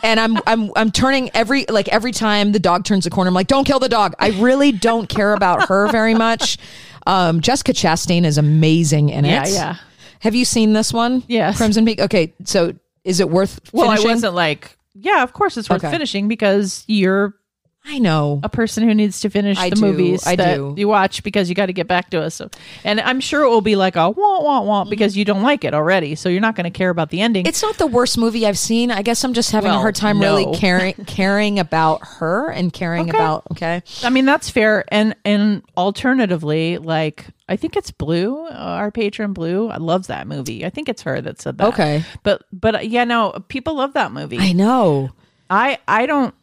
[0.02, 3.34] And I'm I'm I'm turning every like every time the dog turns a corner, I'm
[3.34, 4.14] like, don't kill the dog.
[4.18, 6.58] I really don't care about her very much.
[7.06, 9.50] Um, Jessica Chastain is amazing in Yeah, it.
[9.50, 9.76] yeah.
[10.20, 11.24] Have you seen this one?
[11.26, 11.56] Yes.
[11.56, 12.00] Crimson Peak.
[12.00, 13.60] Okay, so is it worth?
[13.72, 14.10] well, finishing?
[14.10, 15.90] I wasn't like, yeah, of course it's worth Okay.
[15.90, 17.34] finishing because you're
[17.84, 18.40] I know.
[18.44, 20.74] a person who needs to finish I the do, movies I that do.
[20.76, 22.36] you watch because you got to get back to us.
[22.36, 22.48] So,
[22.84, 25.64] and I'm sure it will be like a wah wah wah because you don't like
[25.64, 27.44] it already, so you're not going to care about the ending.
[27.44, 28.90] It's not the worst movie I've seen.
[28.92, 30.34] I guess I'm just having a hard time no.
[30.36, 33.18] really caring caring about her and caring Okay.
[33.18, 33.44] about.
[33.50, 33.82] Okay.
[34.04, 34.84] I mean, that's fair.
[34.88, 39.68] And and alternatively, like I think it's Blue, uh, our patron Blue.
[39.68, 40.64] I loves that movie.
[40.64, 41.68] I think it's her that said that.
[41.68, 42.04] Okay.
[42.22, 44.38] but but yeah, no, people love that movie.
[44.38, 45.10] I know.
[45.50, 46.34] I I don't.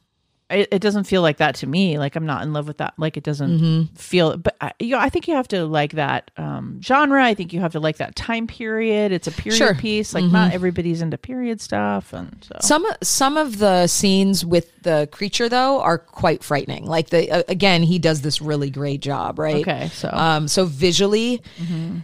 [0.49, 1.97] It, it doesn't feel like that to me.
[1.99, 2.93] Like I'm not in love with that.
[2.97, 3.95] Like it doesn't Mm-hmm.
[3.95, 4.37] feel.
[4.37, 7.23] But I, you know, I think you have to like that um, genre.
[7.23, 9.11] I think you have to like that time period.
[9.11, 9.71] It's a period Sure.
[9.73, 9.79] Mm-hmm.
[9.81, 10.13] piece.
[10.13, 15.07] Like not everybody's into period stuff, and so Some some of the scenes with the
[15.11, 16.85] creature though are quite frightening.
[16.85, 19.57] Like the uh, again, he does this really great job, right?
[19.67, 21.41] Okay, so- um, so visually,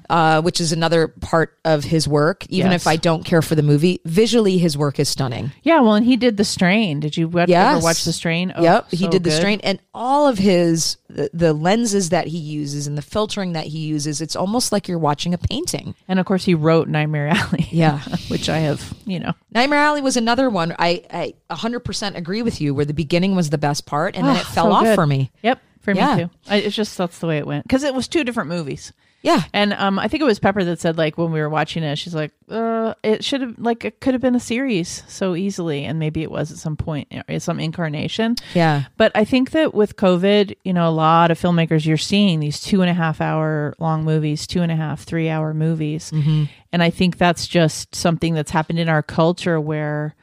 [0.09, 2.45] uh, which is another part of his work.
[2.49, 2.81] Even Yes.
[2.83, 5.51] if I don't care for the movie, visually his work is stunning.
[5.63, 5.79] yeah.
[5.81, 6.99] Well, and he did the strain.
[6.99, 7.83] Did you ever Yes.
[7.83, 8.34] watch the strain?
[8.55, 9.37] Oh, yep, he so did the good.
[9.37, 13.65] strain, and all of his the, the lenses that he uses and the filtering that
[13.67, 14.21] he uses.
[14.21, 15.95] It's almost like you're watching a painting.
[16.07, 17.67] And of course, he wrote Nightmare Alley.
[17.71, 18.01] Yeah.
[18.29, 19.33] which I have, you know.
[19.51, 20.75] Nightmare Alley was another one.
[20.79, 22.73] I I 100% agree with you.
[22.75, 24.95] Where the beginning was the best part, and then Oh, it fell so off good.
[24.95, 25.31] for me.
[25.43, 26.15] Yep, for Yeah.
[26.15, 26.29] me too.
[26.49, 28.91] I, it's just that's the way it went because it was two different movies.
[29.25, 31.81] Yeah, And um, I think it was Pepper that said like when we were watching
[31.81, 35.35] it, she's like, uh, it should have like it could have been a series so
[35.35, 38.35] easily, and maybe it was at some point, some incarnation.
[38.53, 38.83] yeah.
[38.97, 42.61] But I think that with COVID, you know, a lot of filmmakers you're seeing these
[42.61, 46.11] two and a half hour long movies, two and a half, three hour movies,
[46.71, 50.15] and I think that's just something that's happened in our culture where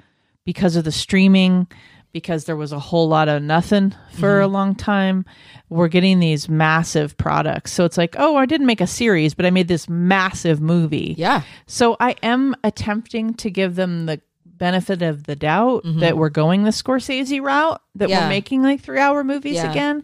[0.45, 1.67] because of the streaming
[2.13, 4.45] because there was a whole lot of nothing for Mm-hmm.
[4.45, 5.25] a long time
[5.69, 9.47] we're getting these massive products so it's like oh i didn't make a series but
[9.47, 11.43] i made this massive movie Yeah.
[11.67, 16.63] so i am attempting to give them the benefit of the doubt that we're going
[16.63, 18.11] the scorsese route that Mm-hmm.
[18.11, 18.23] Yeah.
[18.25, 19.71] we're making like three hour movies Yeah.
[19.71, 20.03] again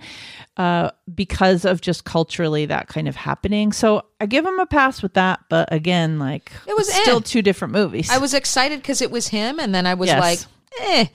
[0.57, 5.01] uh, because of just culturally that kind of happening so i give them a pass
[5.03, 7.23] with that but again like It was still eh.
[7.25, 10.21] two different movies I was excited because it was him, and then I was Yes.
[10.21, 10.39] like,
[10.81, 11.07] eh.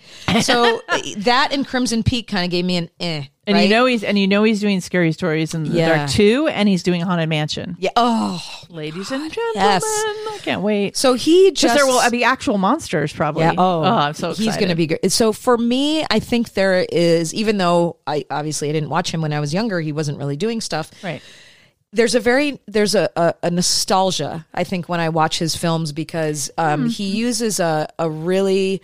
[0.42, 3.24] So uh, that and Crimson Peak kind of gave me an eh.
[3.46, 3.64] And right?
[3.64, 5.98] you know he's and you know he's doing scary stories in the Yeah.
[5.98, 7.76] dark too, and he's doing haunted mansion.
[7.78, 7.90] yeah.
[7.98, 9.84] Oh, Ladies and gentlemen, yes.
[9.86, 10.96] I can't wait.
[10.96, 13.44] so he just there will be actual monsters probably.
[13.44, 13.54] Yeah.
[13.58, 14.46] Oh, I'm so excited.
[14.46, 15.12] He's going to be good.
[15.12, 19.22] So for me, I think there is, even though I obviously I didn't watch him
[19.22, 20.92] when I was younger, he wasn't really doing stuff.
[21.04, 21.22] right.
[21.92, 25.92] There's a very there's a, a, a nostalgia I think when I watch his films
[25.92, 28.82] because um, he uses a a really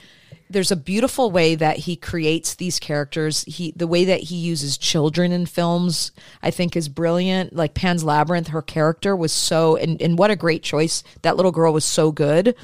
[0.50, 3.44] there's a beautiful way that he creates these characters.
[3.44, 7.56] He the way that he uses children in films, I think, is brilliant.
[7.56, 11.04] Like Pan's Labyrinth, her character was so and, and what a great choice.
[11.22, 12.56] That little girl was so good.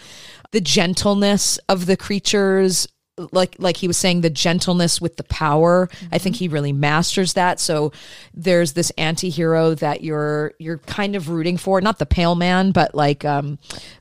[0.51, 2.87] The gentleness of the creatures
[3.31, 5.89] like like he was saying the gentleness with the power.
[6.11, 7.59] I think he really masters that.
[7.61, 7.93] So
[8.33, 11.79] there's this anti-hero that you're you're kind of rooting for.
[11.79, 13.57] Not the pale man but like um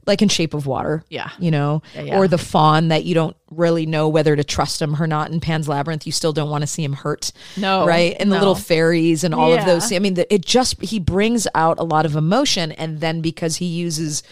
[0.06, 1.30] like in shape of water Yeah.
[1.38, 2.18] you know yeah.
[2.18, 5.38] or the fawn that you don't really know whether to trust him or not in
[5.38, 6.06] pan's labyrinth.
[6.06, 8.16] You still don't want to see him hurt No, right?
[8.18, 11.46] And the little fairies and all of those i mean the, it just he brings
[11.54, 14.22] out a lot of emotion and then because he uses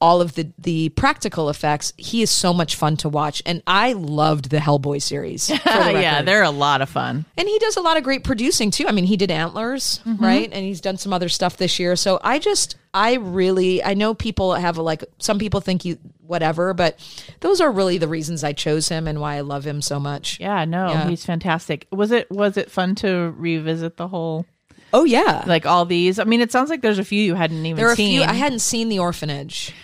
[0.00, 3.92] all of the the practical effects he is so much fun to watch and i
[3.94, 7.24] loved the hellboy series the yeah, they're a lot of fun.
[7.36, 10.24] and he does a lot of great producing too i mean he did antlers Mm-hmm.
[10.24, 13.94] right and he's done some other stuff this year so i just i really i
[13.94, 16.96] know people have a, like some people think you whatever but
[17.40, 20.38] those are really the reasons i chose him and why i love him so much
[20.38, 21.08] Yeah, no, Yeah.
[21.08, 21.86] he's fantastic.
[21.90, 24.46] Was it was it fun to revisit the whole
[24.94, 26.18] oh yeah like all these?
[26.18, 28.20] I mean, it sounds like there's a few you hadn't even There are seen.
[28.20, 28.30] a few.
[28.30, 29.74] I hadn't seen the orphanage.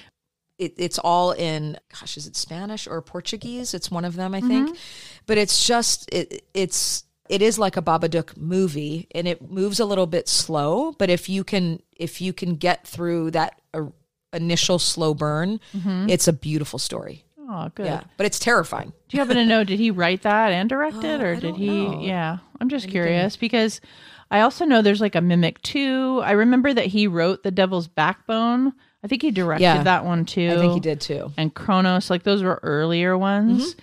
[0.59, 1.79] It, it's all in.
[1.99, 3.75] Gosh, is it Spanish or Portuguese?
[3.75, 4.69] It's one of them, I think.
[4.69, 4.79] Mm-hmm.
[5.27, 6.45] But it's just it.
[6.55, 10.93] It's it is like a Babadook movie, and it moves a little bit slow.
[10.93, 13.87] But if you can if you can get through that uh,
[14.33, 16.09] initial slow burn, mm-hmm.
[16.09, 17.25] it's a beautiful story.
[17.39, 17.87] oh, good.
[17.87, 18.93] Yeah, but it's terrifying.
[19.09, 19.65] Do you happen to know?
[19.65, 21.89] Did he write that and direct uh, it, or I did he?
[21.89, 22.01] know.
[22.01, 23.81] Yeah, I'm just curious because
[24.31, 26.21] I also know there's like a Mimic two.
[26.25, 28.73] I remember that he wrote The Devil's Backbone.
[29.05, 29.83] I think he directed Yeah.
[29.83, 30.51] that one too.
[30.51, 31.31] I think he did too.
[31.37, 33.75] And Cronos, like those were earlier ones.
[33.75, 33.81] Mm-hmm.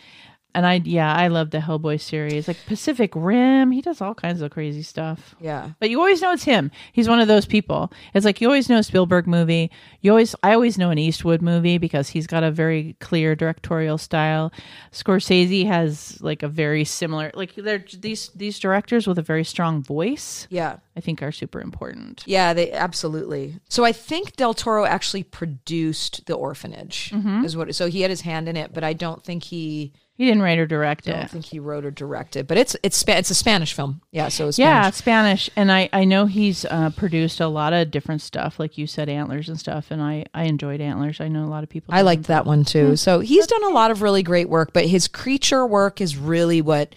[0.54, 3.72] And I, yeah, I love the Hellboy series, like Pacific Rim.
[3.72, 5.36] He does all kinds of crazy stuff.
[5.40, 5.72] Yeah.
[5.80, 6.72] But you always know it's him.
[6.92, 7.92] He's one of those people.
[8.14, 9.72] It's like you always know a Spielberg movie.
[10.02, 13.98] You always I always know an Eastwood movie because he's got a very clear directorial
[13.98, 14.52] style.
[14.92, 19.82] Scorsese has like a very similar like they're these these directors with a very strong
[19.82, 20.48] voice.
[20.50, 20.78] Yeah.
[20.96, 22.24] I think are super important.
[22.26, 23.56] Yeah, they absolutely.
[23.70, 27.12] So I think Del Toro actually produced The Orphanage.
[27.12, 27.46] Mm-hmm.
[27.46, 30.28] Is what so he had his hand in it, but I don't think he He
[30.28, 31.16] didn't write or direct it.
[31.16, 32.46] I don't think he wrote or directed.
[32.46, 34.04] But it's it's it's a Spanish film.
[34.12, 35.46] Yeah, so it's Yeah, Spanish.
[35.46, 38.86] Spanish, and I I know he's uh, produced a lot of different stuff, like you
[38.86, 41.20] said, Antlers and stuff, and I I enjoyed Antlers.
[41.20, 41.96] I know a lot of people.
[41.96, 42.96] I liked that one too.
[42.98, 46.62] So he's done a lot of really great work, but his creature work is really
[46.62, 46.94] what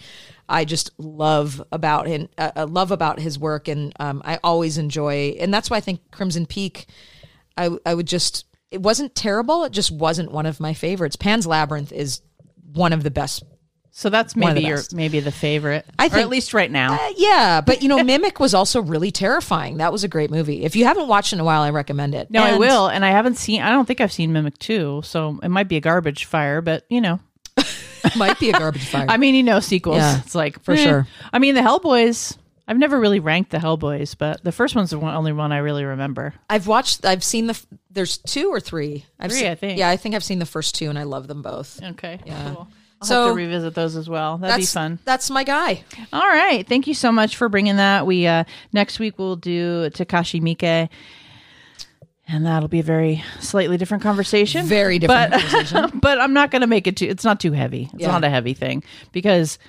[0.47, 2.29] I just love about him.
[2.37, 5.35] Uh, uh, love about his work, and um, I always enjoy.
[5.39, 6.85] And that's why I think Crimson Peak.
[7.57, 8.45] I I would just.
[8.69, 9.63] It wasn't terrible.
[9.63, 11.15] It just wasn't one of my favorites.
[11.15, 12.21] Pan's Labyrinth is
[12.75, 13.43] one of the best
[13.91, 14.93] So that's maybe the your best.
[14.93, 16.93] maybe the favorite, I or think- at least right now.
[16.93, 19.77] Uh, yeah, but you know, Mimic was also really terrifying.
[19.77, 20.63] That was a great movie.
[20.63, 22.29] If you haven't watched in a while, I recommend it.
[22.29, 23.61] no, I will, and I haven't seen.
[23.61, 26.85] I don't think I've seen Mimic two, so it might be a garbage fire, but
[26.89, 27.19] you know,
[28.15, 29.05] Might be a garbage fire.
[29.09, 29.97] I mean, you know, sequels.
[29.97, 30.83] Yeah, it's like for eh.
[30.83, 31.07] sure.
[31.33, 32.37] I mean, the Hellboys.
[32.67, 35.57] I've never really ranked the Hellboys, but the first one's the one, only one I
[35.59, 36.33] really remember.
[36.49, 37.05] I've watched.
[37.05, 37.59] I've seen the.
[37.91, 39.05] There's two or three.
[39.19, 39.77] I've Three, seen- I think.
[39.79, 41.81] Yeah, I think I've seen the first two, and I love them both.
[41.83, 42.53] Okay, Yeah.
[42.53, 42.67] cool.
[43.01, 44.37] I'll So- have to revisit those as well.
[44.39, 44.99] That'd be fun.
[45.05, 45.83] That's my guy.
[46.11, 46.67] All right.
[46.67, 48.07] Thank you so much for bringing that.
[48.07, 50.89] We uh next week we'll do Takashi Miike.
[52.27, 54.65] And that'll be a very slightly different conversation.
[54.65, 55.99] Very different But, conversation.
[55.99, 57.83] but I'm not going to make it too, it's not too heavy.
[57.93, 58.07] It's Yeah.
[58.11, 59.59] not a heavy thing because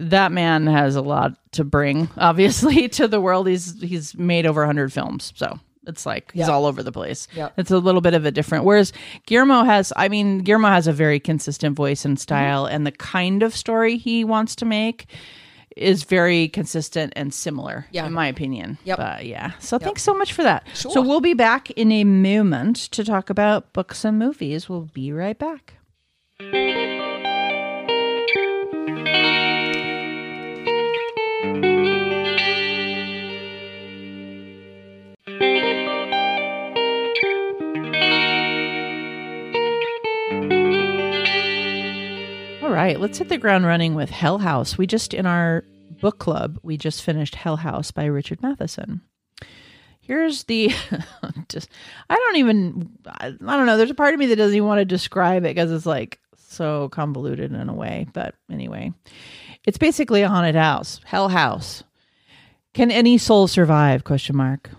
[0.00, 3.46] that man has a lot to bring, obviously, to the world.
[3.46, 5.32] He's, he's made over 100 films.
[5.36, 7.26] So it's like he's all over the place.
[7.34, 7.50] Yeah.
[7.56, 8.64] It's a little bit of a different.
[8.64, 8.92] Whereas
[9.26, 12.74] Guillermo has, I mean, Guillermo has a very consistent voice and style, Mm-hmm.
[12.74, 15.06] and the kind of story he wants to make
[15.76, 18.04] is very consistent and similar, Yeah.
[18.06, 18.76] in my opinion.
[18.84, 18.98] Yep.
[18.98, 19.52] But yeah.
[19.60, 20.66] So thanks so much for that.
[20.74, 20.90] Sure.
[20.90, 24.68] So we'll be back in a moment to talk about books and movies.
[24.68, 25.74] We'll be right back.
[42.70, 44.78] All right, let's hit the ground running with Hell House.
[44.78, 45.64] We just, in our
[46.00, 49.00] book club, we just finished Hell House by Richard Matheson.
[50.00, 50.72] Here's the,
[51.48, 51.68] just,
[52.08, 53.76] I don't even, I, I don't know.
[53.76, 56.20] There's a part of me that doesn't even want to describe it because it's like
[56.36, 58.06] so convoluted in a way.
[58.12, 58.92] But anyway,
[59.64, 61.82] it's basically a haunted house, Hell House.
[62.72, 64.04] Can any soul survive?
[64.04, 64.70] Question mark.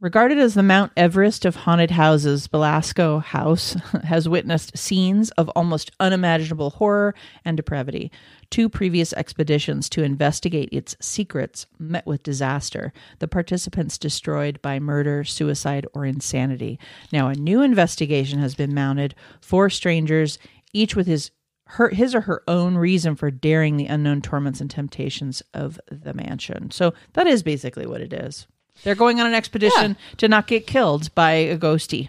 [0.00, 5.90] Regarded as the Mount Everest of haunted houses, Belasco House has witnessed scenes of almost
[6.00, 8.10] unimaginable horror and depravity.
[8.48, 15.22] Two previous expeditions to investigate its secrets met with disaster, the participants destroyed by murder,
[15.22, 16.78] suicide, or insanity.
[17.12, 20.38] Now, a new investigation has been mounted, four strangers,
[20.72, 21.30] each with his
[21.74, 26.14] her his or her own reason for daring the unknown torments and temptations of the
[26.14, 26.70] mansion.
[26.70, 28.46] So that is basically what it is.
[28.84, 32.08] They're going on an expedition to not get killed by a ghosty.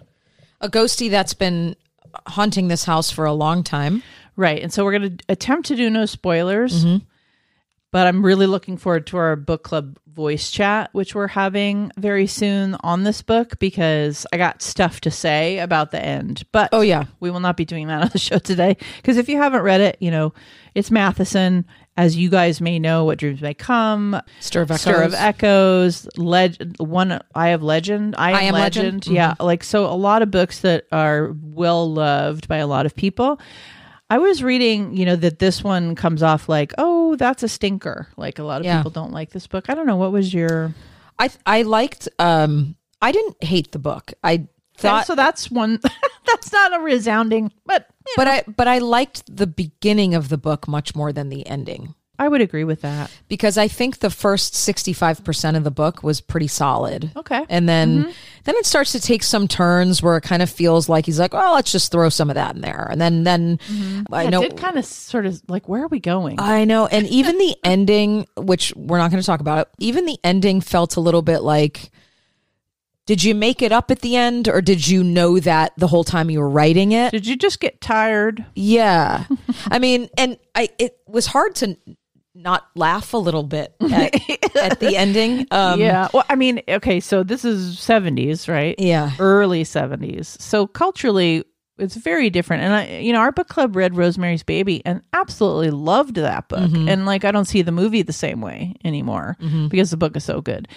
[0.62, 1.76] A ghosty that's been
[2.28, 4.04] haunting this house for a long time.
[4.36, 4.62] Right.
[4.62, 6.86] And so we're going to attempt to do no spoilers.
[6.86, 7.06] Mm-hmm.
[7.92, 12.26] But I'm really looking forward to our book club voice chat, which we're having very
[12.28, 16.44] soon on this book because I got stuff to say about the end.
[16.54, 17.06] But Oh, yeah.
[17.20, 19.82] we will not be doing that on the show today because if you haven't read
[19.82, 20.34] it, you know,
[20.74, 21.66] it's Matheson.
[22.02, 26.08] As you guys may know, What Dreams May Come, Stir of Stir of Echoes.
[26.08, 29.02] Echoes, Leg- one I have Legend, I am, I Am Legend, Legend.
[29.04, 29.14] Mm-hmm.
[29.14, 32.96] yeah, like so a lot of books that are well loved by a lot of
[32.96, 33.40] people.
[34.10, 38.08] I was reading, you know, that this one comes off like, oh, that's a stinker.
[38.18, 38.78] Like a lot of Yeah.
[38.78, 39.70] people don't like this book.
[39.70, 39.96] I don't know.
[39.96, 40.74] What was your
[41.20, 42.10] I I liked.
[42.20, 44.12] Um, I didn't hate the book.
[44.24, 44.48] I
[44.90, 45.80] thought, so that's one.
[46.26, 50.68] that's not a resounding, but but I but I liked the beginning of the book
[50.68, 53.10] much more than the ending I would agree with that.
[53.30, 57.12] because I think the first sixty five percent of the book was pretty solid.
[57.16, 57.44] Okay.
[57.50, 58.12] And then mm-hmm.
[58.44, 61.34] then it starts to take some turns where it kind of feels like he's like,
[61.34, 64.14] oh, let's just throw some of that in there, and then then mm-hmm.
[64.14, 66.40] I I know did kind of sort of like, where are we going?
[66.40, 66.86] I know.
[66.86, 70.98] And even the ending, which we're not going to talk about, even the ending felt
[70.98, 71.92] a little bit like
[73.12, 76.06] did you make it up at the end or did you know that the whole
[76.06, 77.12] time you were writing it?
[77.12, 78.46] did you just get tired?
[78.56, 79.26] Yeah.
[79.66, 81.78] I mean, and I it was hard to
[82.34, 84.16] not laugh a little bit at,
[84.56, 85.46] at the ending.
[85.52, 86.08] Um yeah.
[86.14, 88.76] Well, I mean, okay, so this is 70s, right?
[88.80, 89.12] Yeah.
[89.20, 90.42] Early 70s.
[90.42, 91.44] So culturally,
[91.78, 92.64] it's very different.
[92.64, 96.60] And I, you know, our book club read Rosemary's Baby and absolutely loved that book.
[96.70, 96.88] Mm-hmm.
[96.88, 99.36] And like, I don't see the movie the same way anymore
[99.68, 100.70] because the book is so good.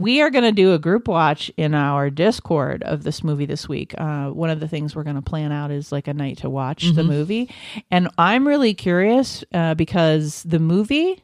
[0.00, 3.68] We are going to do a group watch in our Discord of this movie this
[3.68, 3.94] week.
[3.98, 6.50] Uh, one of the things we're going to plan out is like a night to
[6.50, 7.10] watch the Mm-hmm.
[7.10, 7.54] movie.
[7.90, 11.22] And I'm really curious uh, because the movie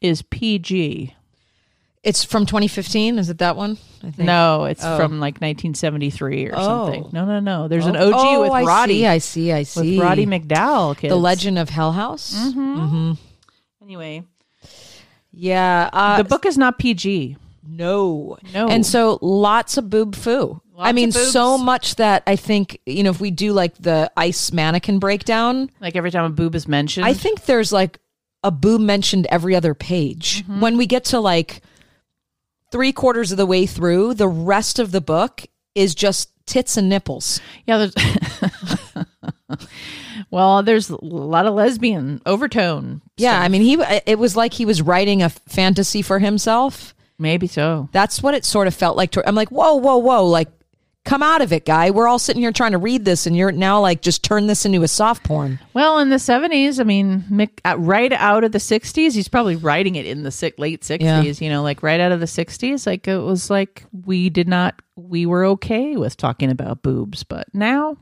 [0.00, 1.14] is PG.
[2.02, 3.78] It's from 2015, is it that one?
[4.02, 4.18] I think.
[4.26, 4.96] No, it's Oh.
[4.98, 6.62] from like 1973 or Oh.
[6.62, 7.08] something.
[7.12, 7.66] No, no, no.
[7.68, 8.92] There's an Oh, OG oh, with I Roddy.
[8.98, 9.96] See, I see, I see.
[9.96, 10.96] with Roddy McDowall.
[10.98, 11.10] Kids.
[11.10, 12.34] The Legend of Hell House.
[12.34, 13.12] Mm-hmm.
[13.82, 14.22] Anyway,
[15.32, 15.88] Yeah.
[15.92, 17.36] Uh, the book is not PG.
[17.66, 18.38] No.
[18.52, 18.68] No.
[18.68, 20.60] And so lots of boob foo.
[20.76, 24.52] I mean, so much that I think, you know, if we do like the ice
[24.52, 27.06] mannequin breakdown, Like every time a boob is mentioned.
[27.06, 28.00] I think there's like
[28.42, 30.42] a boob mentioned every other page.
[30.42, 30.60] Mm-hmm.
[30.60, 31.62] When we get to like
[32.72, 35.44] three quarters of the way through, the rest of the book
[35.76, 37.40] is just tits and nipples.
[37.66, 37.78] yeah.
[37.78, 37.94] There's.
[40.30, 43.00] well, there's a lot of lesbian overtone.
[43.16, 43.40] Yeah.
[43.40, 43.74] I mean, he,
[44.06, 46.93] it was like he was writing a fantasy for himself.
[47.18, 47.88] Maybe so.
[47.92, 49.12] That's what it sort of felt like.
[49.12, 50.24] To, I'm like, whoa, whoa, whoa.
[50.26, 50.48] Like,
[51.04, 51.90] come out of it, guy.
[51.90, 54.64] We're all sitting here trying to read this, and you're now like, just turn this
[54.64, 55.60] into a soft porn.
[55.74, 59.54] Well, in the 70s, I mean, Mick, uh, right out of the 60s, he's probably
[59.54, 61.22] writing it in the sick, late 60s, Yeah.
[61.22, 62.86] you know, like right out of the 60s.
[62.86, 67.46] Like it was like we did not, we were okay with talking about boobs, but
[67.54, 67.96] now,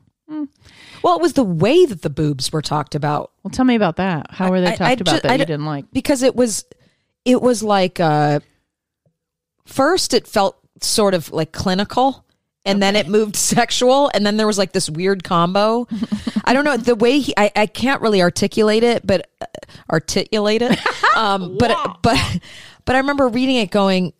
[1.03, 3.97] Well, it was the way that the boobs were talked about well, tell me about
[3.97, 4.27] that.
[4.31, 5.85] How were they I- talked I about ju- that I you didn't like?
[5.91, 6.63] because it was,
[7.25, 8.39] it was like, uh,
[9.65, 12.25] first it felt sort of like clinical.
[12.65, 15.85] And then it moved sexual, and then there was like this weird combo.
[16.45, 17.33] I don't know the way he.
[17.35, 19.45] I, I can't really articulate it, but uh,
[19.91, 20.79] articulate it.
[21.15, 22.39] Um, but but
[22.85, 24.13] but I remember reading it, going,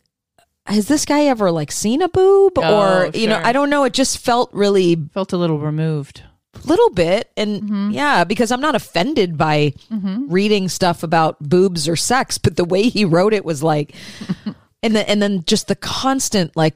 [0.67, 3.41] "Has this guy ever like seen a boob?" Oh, or you know.
[3.41, 3.85] I don't know.
[3.85, 6.21] It just felt really Felt a little removed.
[6.65, 7.91] little bit and Mm-hmm.
[7.91, 9.73] yeah because i'm not offended by
[10.27, 13.95] reading stuff about boobs or sex but the way he wrote it was like
[14.84, 16.75] and then and then just the constant like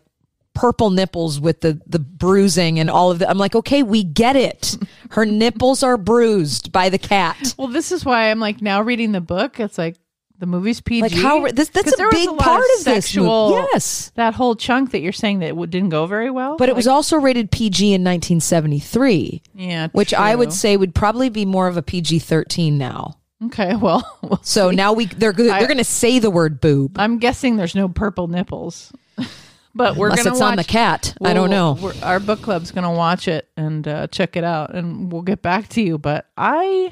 [0.55, 4.35] purple nipples with the the bruising and all of that i'm like okay we get
[4.35, 4.75] it
[5.11, 9.11] her nipples are bruised by the cat Well, this is why I'm like now reading
[9.11, 9.59] the book.
[9.59, 9.97] It's like
[10.39, 11.01] the movie's PG.
[11.01, 13.67] like how this that's a big lot part of, this sexual, movie.
[13.73, 16.57] yes That whole chunk that you're saying that didn't go very well.
[16.57, 21.29] but it was also rated pg in 1973 yeah, which i would say would probably
[21.29, 24.75] be more of a pg-13 now Okay, well, we'll so see.
[24.75, 27.87] now we they're they're I- going to say the word boob I'm guessing there's no
[27.87, 28.91] purple nipples,
[29.75, 31.15] but we're Unless gonna it's watch, on the cat.
[31.23, 31.77] I don't know.
[31.79, 35.41] we'll- Our book club's gonna watch it and uh, check it out, and we'll get
[35.41, 35.97] back to you.
[35.97, 36.91] But I,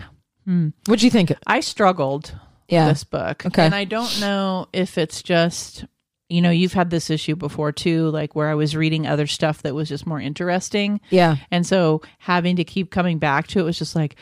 [0.86, 1.34] What'd you think?
[1.48, 2.36] I struggled
[2.70, 2.86] Yeah.
[2.86, 3.66] with this book, Okay.
[3.66, 5.86] and I don't know if it's just.
[6.28, 9.62] You know, you've had this issue before too, like where I was reading other stuff
[9.62, 11.00] that was just more interesting.
[11.12, 11.36] Yeah.
[11.52, 14.16] And so having to keep coming back to it was just like,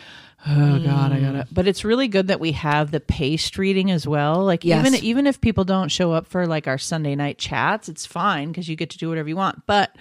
[0.48, 1.48] oh god, I gotta.
[1.52, 4.44] But it's really good that we have the paced reading as well.
[4.44, 4.86] Like Yes.
[4.88, 8.50] even even if people don't show up for like our Sunday night chats, it's fine
[8.50, 9.66] because you get to do whatever you want.
[9.66, 9.96] But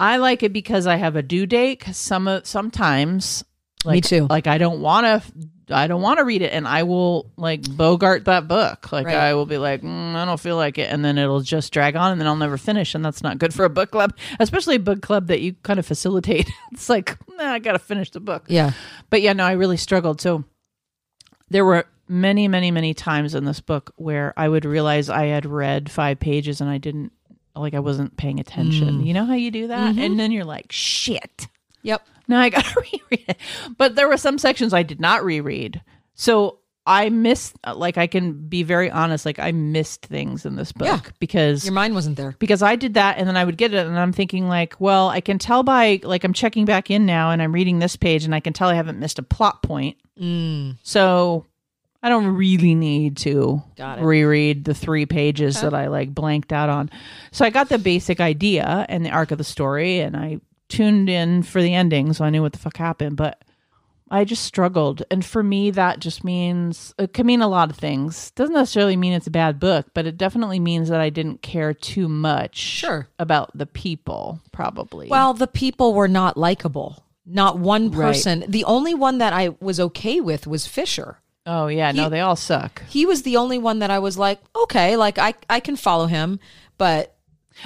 [0.00, 1.80] I like it because I have a due date.
[1.80, 3.44] 'cause some of sometimes.
[3.84, 4.28] Like, too.
[4.30, 5.32] Like I don't want to
[5.74, 8.92] I don't want to read it, and I will like bogart that book.
[8.92, 9.16] Like Right.
[9.16, 11.96] I will be like, mm, I don't feel like it, and then it'll just drag
[11.96, 14.76] on, and then I'll never finish, and that's not good for a book club, especially
[14.76, 16.48] a book club that you kind of facilitate.
[16.72, 18.44] it's like, nah, I got to finish the book.
[18.48, 18.72] Yeah.
[19.12, 20.22] But yeah, no, I really struggled.
[20.22, 20.42] So
[21.50, 25.44] there were many, many, many times in this book where I would realize I had
[25.44, 27.12] read five pages and I didn't
[27.54, 29.02] like I wasn't paying attention.
[29.02, 29.06] Mm.
[29.06, 29.88] You know how you do that?
[29.88, 30.16] And mm-hmm.
[30.16, 31.46] then you're like, shit.
[31.82, 32.06] Yep.
[32.26, 33.36] Now I gotta reread it.
[33.76, 35.82] But there were some sections I did not reread.
[36.14, 40.72] So I missed like I can be very honest, like I missed things in this
[40.72, 41.00] book Yeah.
[41.20, 42.34] because Your mind wasn't there.
[42.40, 45.08] because I did that and then I would get it and I'm thinking like, well,
[45.08, 48.24] I can tell by like I'm checking back in now and I'm reading this page
[48.24, 49.96] and I can tell I haven't missed a plot point.
[50.20, 50.76] Mm.
[50.82, 51.46] So
[52.02, 53.62] I don't really need to
[54.00, 56.90] reread the three pages that I like blanked out on.
[57.30, 61.08] So I got the basic idea and the arc of the story and I tuned
[61.08, 63.40] in for the ending so I knew what the fuck happened, but
[64.12, 65.02] I just struggled.
[65.10, 68.30] And for me, that just means it can mean a lot of things.
[68.32, 71.72] Doesn't necessarily mean it's a bad book, but it definitely means that I didn't care
[71.72, 73.08] too much Sure.
[73.18, 75.08] about the people, probably.
[75.08, 77.02] Well, the people were not likable.
[77.24, 78.08] Not one Right.
[78.08, 78.44] person.
[78.46, 81.18] The only one that I was okay with was Fisher.
[81.46, 82.82] oh, yeah, no, they all suck.
[82.88, 86.06] He was the only one that I was like, okay, like I I can follow
[86.06, 86.38] him,
[86.78, 87.16] but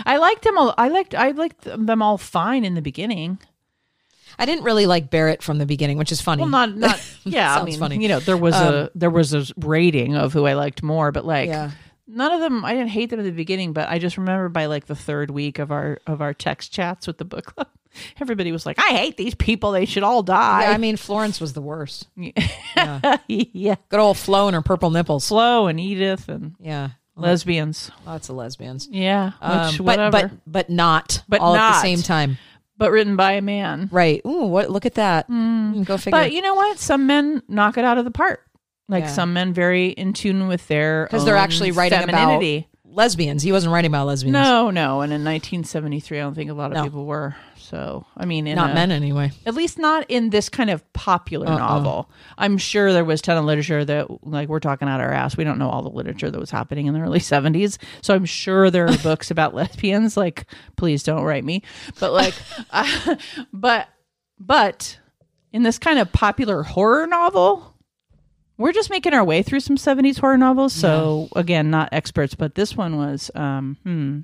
[0.07, 0.75] I liked them all.
[0.79, 3.39] I liked I liked them all fine in the beginning.
[4.39, 6.43] I didn't really like Barrett from the beginning, which is funny.
[6.43, 7.55] Well, not not yeah.
[7.59, 7.97] I mean, funny.
[7.97, 11.13] Um, you know, there was a there was a rating of who I liked more,
[11.13, 11.71] but like Yeah.
[12.07, 12.65] none of them.
[12.65, 15.31] I didn't hate them in the beginning, but I just remember by like the third
[15.31, 17.69] week of our of our text chats with the book club,
[18.21, 19.73] everybody was like, "I hate these people.
[19.73, 22.07] They should all die." Yeah, I mean Florence was the worst.
[22.77, 25.29] yeah, Good old Flo and her purple nipples.
[25.29, 27.91] Flo and Edith and Yeah, lesbians.
[28.07, 28.89] lots of lesbians.
[28.91, 32.39] Yeah, Um, which but whatever, but but, but not But all at the same time.
[32.79, 33.89] Written by a man.
[33.93, 34.21] Right.
[34.27, 34.71] Ooh, what?
[34.71, 35.29] Look at that.
[35.31, 36.11] Mm, Go figure.
[36.19, 36.79] But you know what?
[36.79, 38.41] Some men knock it out of the park.
[38.89, 39.11] Like Yeah.
[39.11, 42.59] some men, very in tune with their because they're actually writing femininity.
[42.59, 43.43] about lesbians.
[43.43, 44.33] He wasn't writing about lesbians.
[44.33, 45.03] No, no.
[45.03, 46.85] And in 1973, I don't think a lot of No.
[46.85, 47.37] people were.
[47.59, 49.33] So, I mean, in not a- men anyway.
[49.45, 51.59] At least not in this kind of popular Uh-uh.
[51.59, 52.09] novel.
[52.39, 55.37] I'm sure there was ton of literature that, like, we're talking out our ass.
[55.37, 57.79] We don't know all the literature that was happening in the early 70s.
[58.03, 60.17] So I'm sure there are books about lesbians.
[60.17, 61.63] Like, please don't write me.
[62.01, 62.35] But like,
[62.73, 63.19] I,
[63.53, 63.89] but
[64.39, 64.99] but
[65.53, 67.75] in this kind of popular horror novel,
[68.59, 70.73] we're just making our way through some 70s horror novels.
[70.73, 74.21] So again, not experts, but this one was, um, hmm.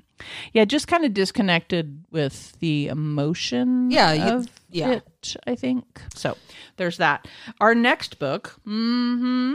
[0.53, 4.91] Yeah, just kind of disconnected with the emotion Yeah, of yeah.
[4.91, 6.01] it, I think.
[6.15, 6.37] So
[6.77, 7.27] there's that.
[7.59, 9.53] Our next book, hmm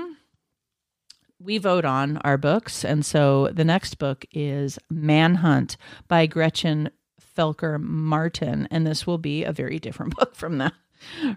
[1.41, 2.85] we vote on our books.
[2.85, 5.76] And so the next book is Manhunt
[6.09, 6.91] by Gretchen
[7.37, 8.66] Felker Martin.
[8.72, 10.72] And this will be a very different book from that,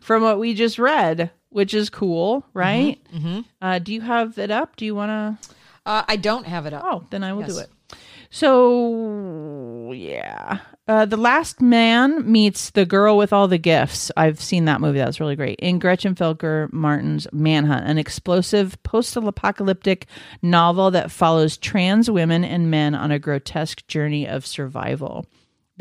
[0.01, 2.99] from what we just read, which is cool, right?
[3.61, 4.75] Uh, do you have it up?
[4.75, 5.09] Do you want
[5.41, 5.53] to?
[5.85, 6.83] Uh, I don't have it up.
[6.85, 7.69] Oh, then I will do it.
[8.33, 10.59] So, yeah.
[10.87, 14.09] Uh, the Last Man meets the girl with all the gifts.
[14.15, 14.99] I've seen that movie.
[14.99, 15.59] That's really great.
[15.59, 20.07] In Gretchen Felker Martin's Manhunt, an explosive post apocalyptic
[20.41, 25.25] novel that follows trans women and men on a grotesque journey of survival.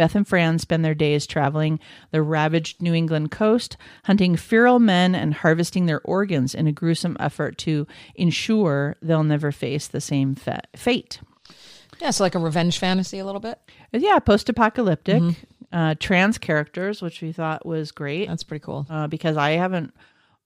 [0.00, 1.78] Beth and Fran spend their days traveling
[2.10, 7.18] the ravaged New England coast, hunting feral men and harvesting their organs in a gruesome
[7.20, 11.20] effort to ensure they'll never face the same fa- fate.
[12.00, 13.58] Yeah, so like a revenge fantasy a little bit.
[13.92, 15.22] Yeah, post apocalyptic,
[15.70, 18.86] uh, trans characters, which we thought was great That's pretty cool.
[18.88, 19.92] uh, because I haven't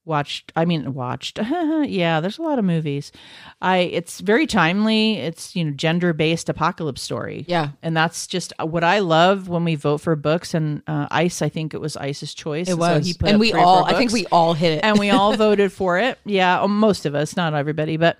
[0.05, 0.51] watched.
[0.55, 1.39] I mean, watched.
[1.83, 3.11] yeah, there's a lot of movies.
[3.61, 5.17] I it's very timely.
[5.17, 7.45] It's you know gender based apocalypse story.
[7.47, 7.69] Yeah.
[7.81, 10.53] and that's just what I love when we vote for books.
[10.53, 12.67] And uh, Ice, I think it was Ice's choice.
[12.67, 13.85] It so was, he put and we all.
[13.85, 14.83] I think we all hit it.
[14.83, 16.19] and we all voted for it.
[16.25, 18.17] Yeah, uh, most of us, not everybody, but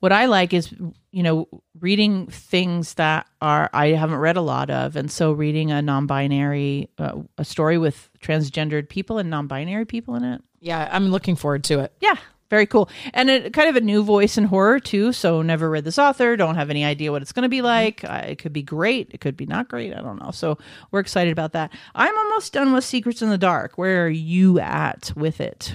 [0.00, 0.74] what I like is
[1.12, 1.48] you know
[1.78, 6.90] reading things that are I haven't read a lot of, and so reading a non-binary
[6.98, 10.42] uh, a story with transgendered people and non-binary people in it.
[10.60, 11.92] yeah, I'm looking forward to it.
[12.00, 12.16] Yeah,
[12.48, 15.12] very cool, and it kind of a new voice in horror too.
[15.12, 18.02] So never read this author, don't have any idea what it's going to be like.
[18.04, 19.94] Uh, it could be great, it could be not great.
[19.94, 20.30] I don't know.
[20.32, 20.58] So
[20.90, 21.72] we're excited about that.
[21.94, 23.78] I'm almost done with Secrets in the Dark.
[23.78, 25.74] Where are you at with it?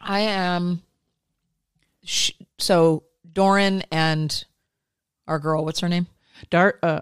[0.00, 0.82] I am.
[2.04, 3.04] Sh- so
[3.34, 4.44] Doran and
[5.26, 6.06] our girl, what's her name?
[6.50, 6.78] Dart.
[6.82, 7.00] Uh,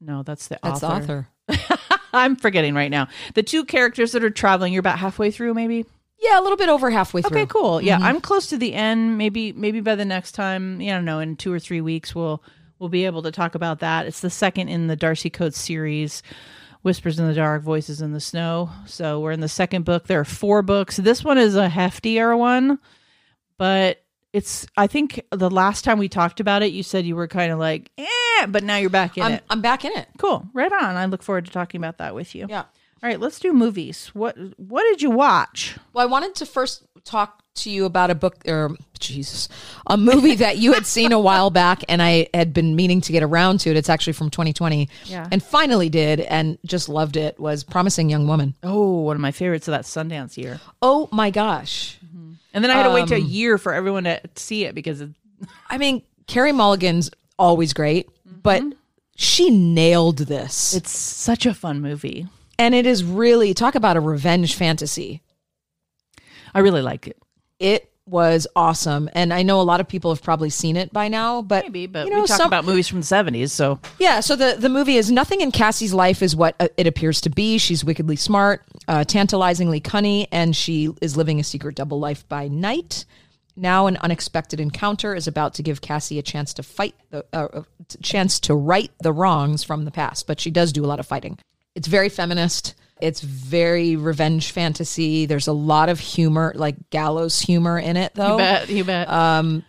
[0.00, 1.28] no, that's the That's author.
[1.46, 1.78] the author.
[2.12, 3.08] I'm forgetting right now.
[3.34, 4.72] The two characters that are traveling.
[4.72, 5.84] You're about halfway through, maybe.
[6.18, 7.36] Yeah, a little bit over halfway through.
[7.38, 7.80] Okay, cool.
[7.80, 9.16] Yeah, I'm close to the end.
[9.16, 12.14] Maybe, maybe by the next time, yeah, I don't know, in two or three weeks,
[12.14, 12.42] we'll
[12.78, 14.06] we'll be able to talk about that.
[14.06, 16.22] It's the second in the Darcy Coates series.
[16.82, 18.70] Whispers in the Dark, Voices in the Snow.
[18.86, 20.06] So we're in the second book.
[20.06, 20.96] There are four books.
[20.96, 22.78] This one is a heftier one.
[23.58, 23.99] but
[24.32, 27.52] it's I think the last time we talked about it, you said you were kind
[27.52, 29.44] of like, eh, but now you're back in I'm, it.
[29.50, 30.08] I'm back in it.
[30.18, 30.96] Cool, right on.
[30.96, 32.46] I look forward to talking about that with you.
[32.48, 32.64] Yeah.
[33.02, 34.10] All right, let's do movies.
[34.12, 35.76] What What did you watch?
[35.92, 39.48] Well, I wanted to first talk to you about a book or Jesus,
[39.86, 43.12] a movie that you had seen a while back, and I had been meaning to
[43.12, 43.76] get around to it.
[43.76, 45.26] It's actually from 2020, Yeah.
[45.32, 47.40] and finally did, and just loved it.
[47.40, 48.54] Was Promising Young Woman.
[48.62, 50.60] Oh, one of my favorites of that Sundance year.
[50.82, 51.98] Oh my gosh!
[52.52, 55.00] And then I had to wait a Um, year for everyone to see it because
[55.00, 55.10] it,
[55.68, 58.08] I mean, Carey Mulligan's always great,
[58.42, 58.62] but
[59.16, 60.74] she nailed this.
[60.74, 62.26] it's such a fun movie.
[62.58, 65.22] and it is really talk about a revenge fantasy.
[66.54, 67.16] I really like it.
[67.58, 71.08] It was awesome, and I know a lot of people have probably seen it by
[71.08, 71.42] now.
[71.42, 74.20] But Maybe, but you know, we talk some- about movies from the 70s, so Yeah,
[74.20, 77.30] so the, the movie is nothing in Cassie's life is what uh, it appears to
[77.30, 77.58] be.
[77.58, 82.48] She's wickedly smart, uh, tantalizingly cunning, and she is living a secret double life by
[82.48, 83.04] night.
[83.56, 87.48] Now, an unexpected encounter is about to give Cassie a chance to fight the uh,
[87.52, 87.62] uh,
[88.02, 90.26] chance to right the wrongs from the past.
[90.26, 91.38] But she does do a lot of fighting.
[91.74, 92.74] It's very feminist.
[93.02, 95.26] It's very revenge fantasy.
[95.26, 99.08] There's a lot of humor, like gallows humor in it, though you bet, you bet.
[99.10, 99.64] um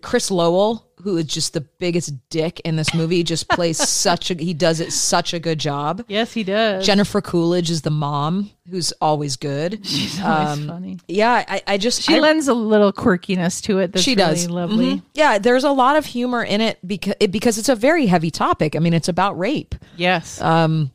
[0.00, 4.34] Chris Lowell, who is just the biggest dick in this movie, just plays such a
[4.34, 6.02] he does it such a good job.
[6.08, 6.86] yes, he does.
[6.86, 9.80] Jennifer Coolidge is the mom, who's always good.
[9.86, 10.98] She's always funny.
[11.06, 13.92] Yeah, I, I just She I- lends a little quirkiness to it.
[13.92, 14.94] That's she really does lovely.
[14.96, 15.02] Mhm.
[15.12, 18.30] Yeah, there's a lot of humor in it because it, because it's a very heavy
[18.30, 18.74] topic.
[18.74, 19.74] I mean, it's about rape.
[19.98, 20.90] Yes, Um,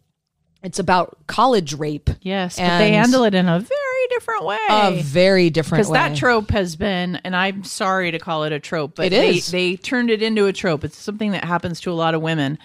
[0.64, 2.10] it's about college rape.
[2.22, 4.58] yes, but they handle it in a very different way.
[4.70, 8.60] A very different because that trope has been, and I'm sorry to call it a
[8.60, 10.84] trope, but It they, they turned it into a trope.
[10.84, 12.58] It's something that happens to a lot of women,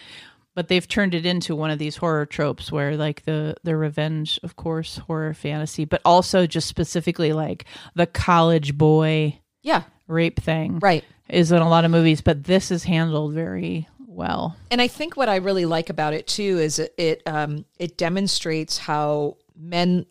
[0.54, 4.38] but they've turned it into one of these horror tropes where, like the the revenge,
[4.42, 10.78] of course, horror fantasy, but also just specifically like the college boy yeah, rape thing,
[10.78, 11.04] right.
[11.28, 13.86] Is in a lot of movies, but this is handled very
[14.18, 14.56] well.
[14.70, 17.96] and I think what I really like about it too is it it, um, it
[17.96, 20.04] demonstrates how men.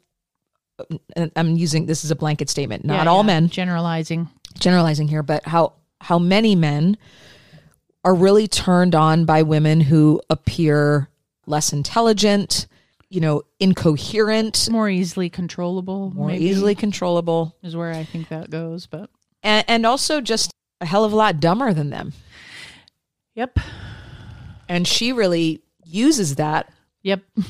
[1.36, 3.28] I'm using this is a blanket statement, not Yeah, all yeah.
[3.34, 4.30] men, generalizing.
[4.60, 6.97] generalizing here, but how how many men
[8.03, 11.10] are really turned on by women who appear
[11.47, 12.68] less intelligent,
[13.10, 18.49] you know, incoherent, more easily controllable, more maybe, easily controllable, is where I think that
[18.51, 18.86] goes.
[18.86, 19.10] But
[19.43, 22.14] and, and also just a hell of a lot dumber than them.
[23.34, 23.58] yep,
[24.70, 26.72] And she really uses that
[27.03, 27.22] yep.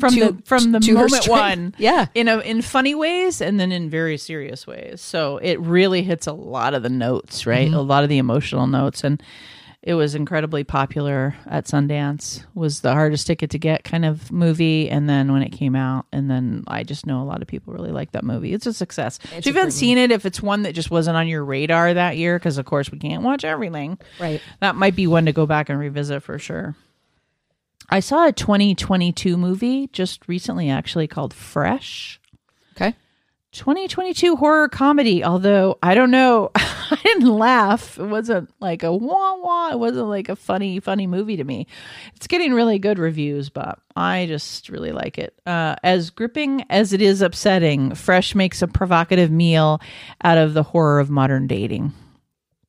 [0.00, 2.06] From To- the from the moment one, Yeah.
[2.14, 5.02] in a in funny ways and then in very serious ways.
[5.02, 7.66] So it really hits a lot of the notes, right?
[7.66, 7.76] Mm-hmm.
[7.76, 9.22] A lot of the emotional notes, and
[9.82, 12.44] it was incredibly popular at Sundance.
[12.54, 16.06] Was the hardest ticket to get kind of movie, and then when it came out,
[16.12, 18.52] and then I just know a lot of people really like that movie.
[18.52, 19.18] It's a success.
[19.22, 21.92] so if you haven't seen it, if it's one that just wasn't on your radar
[21.94, 24.40] that year, because of course we can't watch everything, Right.
[24.60, 26.76] that might be one to go back and revisit for sure.
[27.90, 32.20] I saw a 2022 movie just recently, actually called Fresh.
[32.76, 32.94] Okay.
[33.52, 35.22] 2022 horror comedy.
[35.22, 37.98] Although I don't know, I didn't laugh.
[37.98, 39.70] It wasn't like a wah wah.
[39.70, 41.66] It wasn't like a funny, funny movie to me.
[42.16, 45.38] It's getting really good reviews, but I just really like it.
[45.46, 49.80] Uh, as gripping as it is upsetting, Fresh makes a provocative meal
[50.24, 51.92] out of the horror of modern dating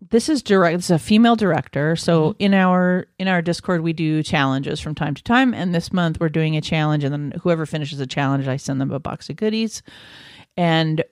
[0.09, 4.21] this is direct it's a female director so in our in our discord we do
[4.21, 7.65] challenges from time to time and this month we're doing a challenge and then whoever
[7.65, 9.81] finishes the challenge i send them a box of goodies
[10.57, 11.03] and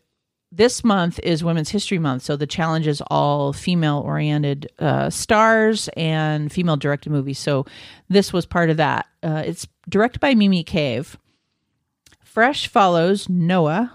[0.52, 5.90] this month is women's history month so the challenge is all female oriented uh, stars
[5.96, 7.40] and female directed movies.
[7.40, 7.66] So
[8.10, 9.08] this was part of that.
[9.24, 11.18] Uh, it's directed by mimi cave.
[12.24, 13.94] Fresh follows Noa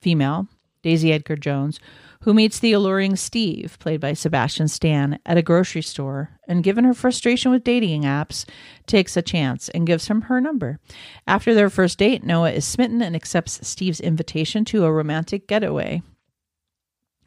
[0.00, 0.48] female,
[0.82, 1.78] Daisy Edgar Jones,
[2.22, 6.84] who meets the alluring Steve, played by Sebastian Stan, at a grocery store and, given
[6.84, 8.44] her frustration with dating apps,
[8.86, 10.78] takes a chance and gives him her number.
[11.26, 16.02] After their first date, Noa is smitten and accepts Steve's invitation to a romantic getaway.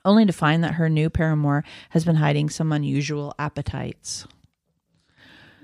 [0.05, 4.27] Only to find that her new paramour has been hiding some unusual appetites.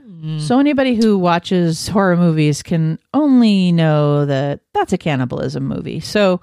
[0.04, 0.40] Hmm.
[0.40, 6.00] So anybody who watches horror movies can only know that that's a cannibalism movie.
[6.00, 6.42] So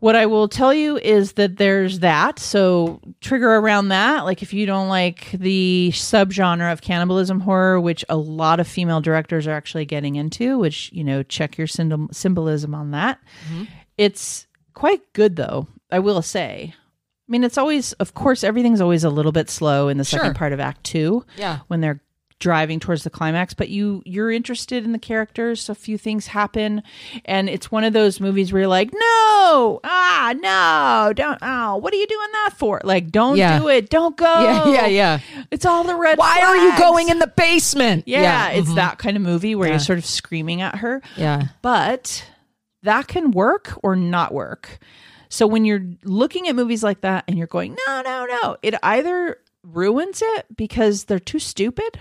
[0.00, 2.38] what I will tell you is that there's that.
[2.38, 4.24] So trigger around that.
[4.24, 9.00] Like if you don't like the subgenre of cannibalism horror, which a lot of female
[9.00, 13.18] directors are actually getting into, which you know, check your symbol- symbolism on that.
[13.50, 13.64] Mm-hmm.
[13.98, 15.68] It's quite good though.
[15.90, 16.74] I will say.
[16.74, 20.26] I mean, it's always, of course, everything's always a little bit slow in the second
[20.28, 20.34] Sure.
[20.34, 21.60] part of Act Two Yeah.
[21.68, 22.00] when they're
[22.40, 26.82] driving towards the climax but you you're interested in the characters a few things happen
[27.26, 31.92] and it's one of those movies where you're like no ah no don't oh what
[31.92, 33.58] are you doing that for like don't Yeah.
[33.58, 35.18] do it don't go Yeah, yeah, yeah.
[35.50, 38.04] it's all the red Why are you going in the basement?
[38.06, 38.48] yeah, yeah.
[38.58, 39.74] it's that kind of movie where Yeah.
[39.74, 41.48] you're sort of screaming at her Yeah.
[41.62, 42.24] but
[42.82, 44.78] that can work or not work.
[45.28, 48.74] So when you're looking at movies like that and you're going, no, no, no, it
[48.82, 52.00] either ruins it because they're too stupid,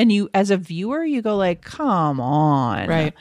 [0.00, 3.14] and you, as a viewer, you go like, come on, Right.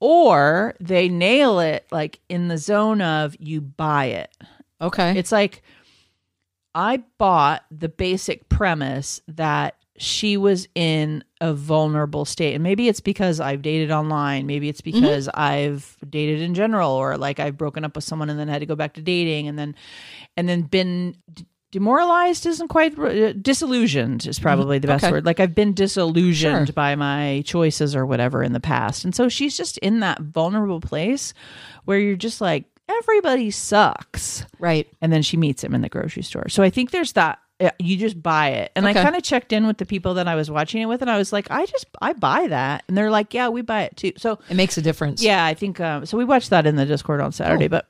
[0.00, 4.34] or they nail it like in the zone of you buy it.
[4.80, 5.18] Okay.
[5.18, 5.62] It's like
[6.74, 12.54] I bought the basic premise that she was in a vulnerable state.
[12.54, 14.46] And maybe it's because I've dated online.
[14.46, 15.00] Maybe it's mm-hmm.
[15.00, 18.60] because I've dated in general or like I've broken up with someone and then had
[18.60, 19.74] to go back to dating and then
[20.36, 21.16] and then been
[21.76, 25.12] demoralized isn't quite uh, disillusioned is probably the best Okay.
[25.12, 25.26] word.
[25.26, 26.72] Like I've been disillusioned Sure.
[26.72, 29.04] by my choices or whatever in the past.
[29.04, 31.34] And so she's just in that vulnerable place
[31.84, 34.86] where you're just like everybody sucks right.
[35.02, 36.48] and then she meets him in the grocery store.
[36.48, 37.38] So I think there's that.
[37.60, 38.98] uh, You just buy it, and Okay.
[38.98, 41.10] I kind of checked in with the people that I was watching it with, and
[41.10, 43.96] I was like, I just I buy that, and they're like, yeah, we buy it
[43.96, 44.12] too.
[44.16, 45.22] So It makes a difference.
[45.22, 46.16] yeah, I think um, so.
[46.16, 47.88] We watched that in the Discord on Saturday, but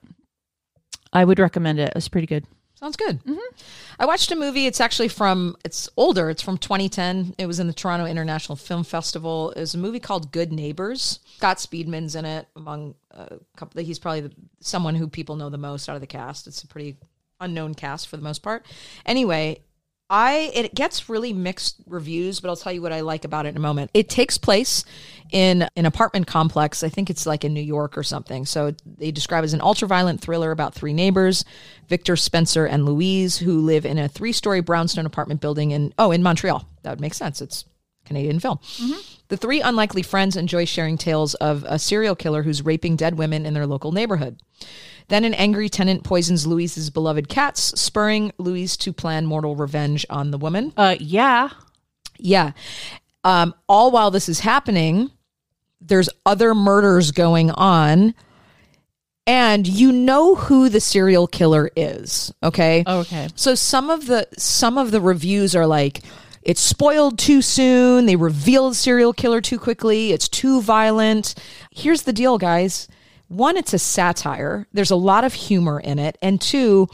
[1.12, 1.92] I would recommend it.
[1.96, 2.44] It's pretty good.
[2.86, 3.24] Sounds good.
[3.24, 3.56] Mm-hmm.
[3.98, 4.66] I watched a movie.
[4.66, 6.30] It's actually from, it's older.
[6.30, 7.34] It's from 2010.
[7.36, 9.50] It was in the Toronto International Film Festival.
[9.56, 11.18] It was a movie called Good Neighbors.
[11.36, 13.72] Scott Speedman's in it, among a couple.
[13.74, 16.46] That he's probably the, someone who people know the most out of the cast.
[16.46, 16.96] It's a pretty
[17.40, 18.64] unknown cast for the most part.
[19.04, 19.64] Anyway,
[20.08, 23.50] I it gets really mixed reviews, but I'll tell you what I like about it
[23.50, 23.90] in a moment.
[23.92, 24.84] It takes place
[25.32, 26.84] in an apartment complex.
[26.84, 28.46] I think it's like in New York or something.
[28.46, 31.44] So they describe it as an ultra-violent thriller about three neighbors,
[31.88, 36.22] Victor, Spencer, and Louise, who live in a three-story brownstone apartment building in oh in
[36.22, 36.68] Montreal.
[36.82, 37.40] That would make sense.
[37.40, 37.64] It's
[38.04, 38.58] Canadian film.
[38.58, 39.00] Mm-hmm.
[39.28, 43.44] The three unlikely friends enjoy sharing tales of a serial killer who's raping dead women
[43.44, 44.40] in their local neighborhood.
[45.08, 50.30] Then an angry tenant poisons Louise's beloved cats, spurring Louise to plan mortal revenge on
[50.30, 50.72] the woman.
[50.76, 51.50] Uh, yeah,
[52.18, 52.52] Yeah.
[53.24, 55.10] Um, all while this is happening,
[55.80, 58.14] there's other murders going on.
[59.28, 62.84] And you know who the serial killer is, okay?
[62.86, 63.26] okay.
[63.34, 66.02] So some of the some of the reviews are like
[66.42, 71.34] it's spoiled too soon, they revealed serial killer too quickly, it's too violent.
[71.72, 72.86] Here's the deal, guys.
[73.28, 74.66] One, it's a satire.
[74.72, 76.88] There's a lot of humor in it, and two,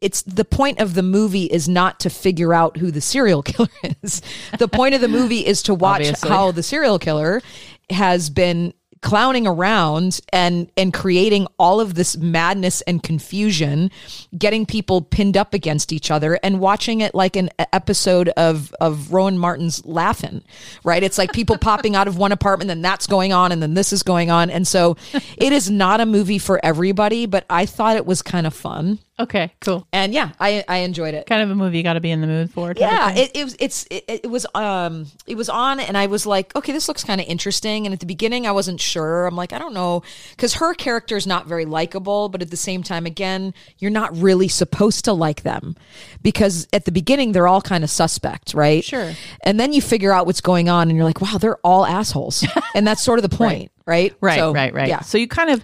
[0.00, 3.68] it's the point of the movie is not to figure out who the serial killer
[4.02, 4.22] is.
[4.58, 6.28] The point of the movie is to watch Obviously.
[6.28, 7.42] how the serial killer
[7.90, 8.74] has been
[9.06, 13.88] clowning around and and creating all of this madness and confusion
[14.36, 19.12] getting people pinned up against each other and watching it like an episode of of
[19.12, 20.42] Rowan Martin's Laugh-In
[20.82, 21.04] right?
[21.04, 23.92] It's like people popping out of one apartment then that's going on and then this
[23.92, 24.50] is going on.
[24.50, 24.96] And so
[25.36, 28.98] it is not a movie for everybody but I thought it was kind of fun
[29.18, 29.86] Okay, cool.
[29.92, 32.20] and yeah I I enjoyed it Kind of a movie you got to be in
[32.20, 32.74] the mood for.
[32.76, 36.26] yeah, it, it was it's it, it was um it was on and I was
[36.26, 37.86] like, okay, this looks kind of interesting.
[37.86, 39.26] And at the beginning, I wasn't sure.
[39.26, 42.56] I'm like, I don't know, because her character is not very likable, but at the
[42.58, 45.76] same time, again, you're not really supposed to like them
[46.22, 48.84] because at the beginning they're all kind of suspect, right?
[48.84, 49.12] Sure.
[49.42, 52.44] And then you figure out what's going on, and you're like, wow, they're all assholes,
[52.74, 54.14] and that's sort of the point, right?
[54.20, 54.88] Right, So, right, right.
[54.88, 55.00] Yeah.
[55.00, 55.62] So you kind of,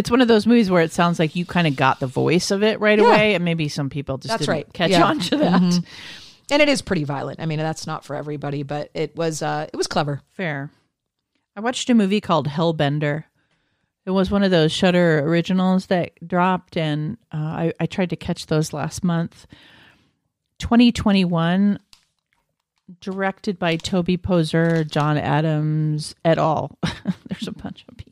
[0.00, 2.50] it's one of those movies where it sounds like you kind of got the voice
[2.50, 3.06] of it right Yeah.
[3.06, 4.72] away, and maybe some people just That's didn't right.
[4.72, 5.04] catch Yeah.
[5.04, 5.80] on to that.
[6.50, 7.38] and it is pretty violent.
[7.40, 10.22] I mean, that's not for everybody, but it was uh it was clever.
[10.32, 10.70] Fair.
[11.56, 13.24] I watched a movie called Hellbender.
[14.06, 18.16] It was one of those Shudder originals that dropped, and uh, I, I tried to
[18.16, 19.46] catch those last month.
[20.58, 21.78] 2021,
[23.00, 26.78] directed by Toby Poser, John Adams et al.
[27.28, 28.09] There's a bunch of people.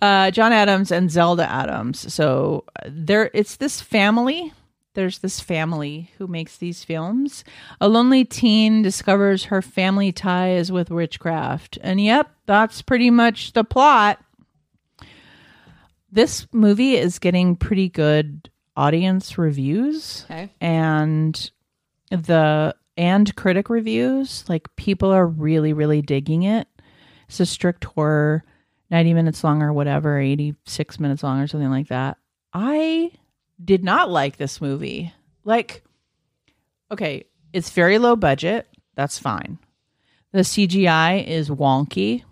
[0.00, 2.12] Uh, John Adams and Zelda Adams.
[2.12, 4.52] So uh, there, it's this family.
[4.94, 7.44] There's this family who makes these films.
[7.80, 13.64] A lonely teen discovers her family ties with witchcraft, and yep, that's pretty much the
[13.64, 14.18] plot.
[16.10, 20.50] This movie is getting pretty good audience reviews Okay.
[20.60, 21.50] and
[22.10, 26.66] the and critic reviews like people are really really digging it
[27.28, 28.44] it's a strict horror
[28.92, 32.18] 90 minutes long or whatever 86 minutes long or something like that.
[32.52, 33.10] I
[33.64, 35.12] did not like this movie.
[35.44, 35.82] Like
[36.92, 38.68] okay it's very low budget.
[38.94, 39.58] That's fine.
[40.32, 42.22] The cgi is wonky.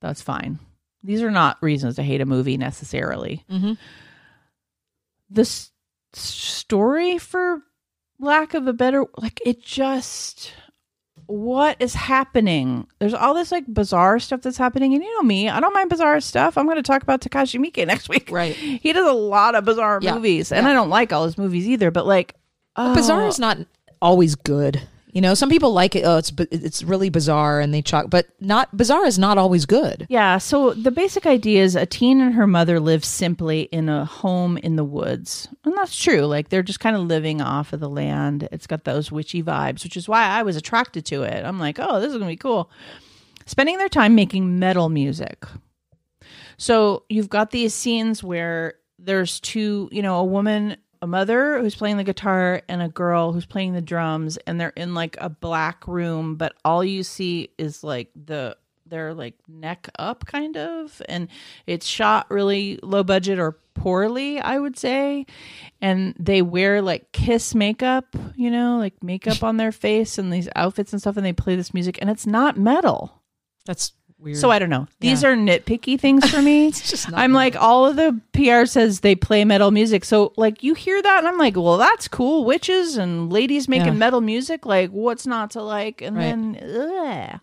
[0.00, 0.58] That's fine.
[1.02, 3.44] These are not reasons to hate a movie necessarily.
[3.50, 3.76] Mhm.
[5.30, 5.70] the s-
[6.12, 7.62] story for
[8.18, 10.52] lack of a better like it just
[11.26, 12.86] what is happening?
[12.98, 15.90] There's all this like bizarre stuff that's happening, and you know me, I don't mind
[15.90, 16.56] bizarre stuff.
[16.58, 18.30] I'm going to talk about Takashi Miike next week.
[18.30, 18.54] Right.
[18.54, 20.14] He does a lot of bizarre Yeah.
[20.14, 20.70] movies, and Yeah.
[20.70, 21.90] I don't like all his movies either.
[21.90, 22.34] But like,
[22.76, 23.42] oh, Bizarre is oh.
[23.42, 23.58] not
[24.00, 24.82] always good.
[25.12, 26.04] You know, some people like it.
[26.04, 28.08] Oh, it's it's really bizarre, and they chalk.
[28.08, 30.06] But not bizarre is not always good.
[30.08, 34.06] Yeah, so the basic idea is a teen and her mother live simply in a
[34.06, 35.48] home in the woods.
[35.64, 36.22] And that's true.
[36.22, 38.48] Like they're just kind of living off of the land.
[38.50, 41.44] It's got those witchy vibes, which is why I was attracted to it.
[41.44, 42.70] I'm like, oh, this is to be cool.
[43.44, 45.44] Spending their time making metal music.
[46.56, 51.74] So you've got these scenes where there's two, you know, a woman, a mother who's
[51.74, 55.28] playing the guitar and a girl who's playing the drums and they're in like a
[55.28, 61.00] black room, but all you see is like the they're like neck up kind of
[61.08, 61.28] and
[61.66, 65.26] it's shot really low budget or poorly, I would say.
[65.80, 70.48] And they wear like kiss makeup, you know, like makeup on their face and these
[70.54, 73.22] outfits and stuff and they play this music and it's not metal.
[73.66, 73.92] That's
[74.22, 74.36] weird.
[74.38, 74.86] So I don't know.
[75.00, 75.30] These Yeah.
[75.30, 76.72] are nitpicky things for me.
[77.14, 80.04] I'm like all of the PR says they play metal music.
[80.04, 82.44] So like you hear that and I'm like, well, that's cool.
[82.44, 83.92] Witches and ladies making Yeah.
[83.94, 84.64] metal music.
[84.64, 86.00] Like what's not to like?
[86.00, 86.22] And Right.
[86.24, 86.58] then
[87.34, 87.40] ugh.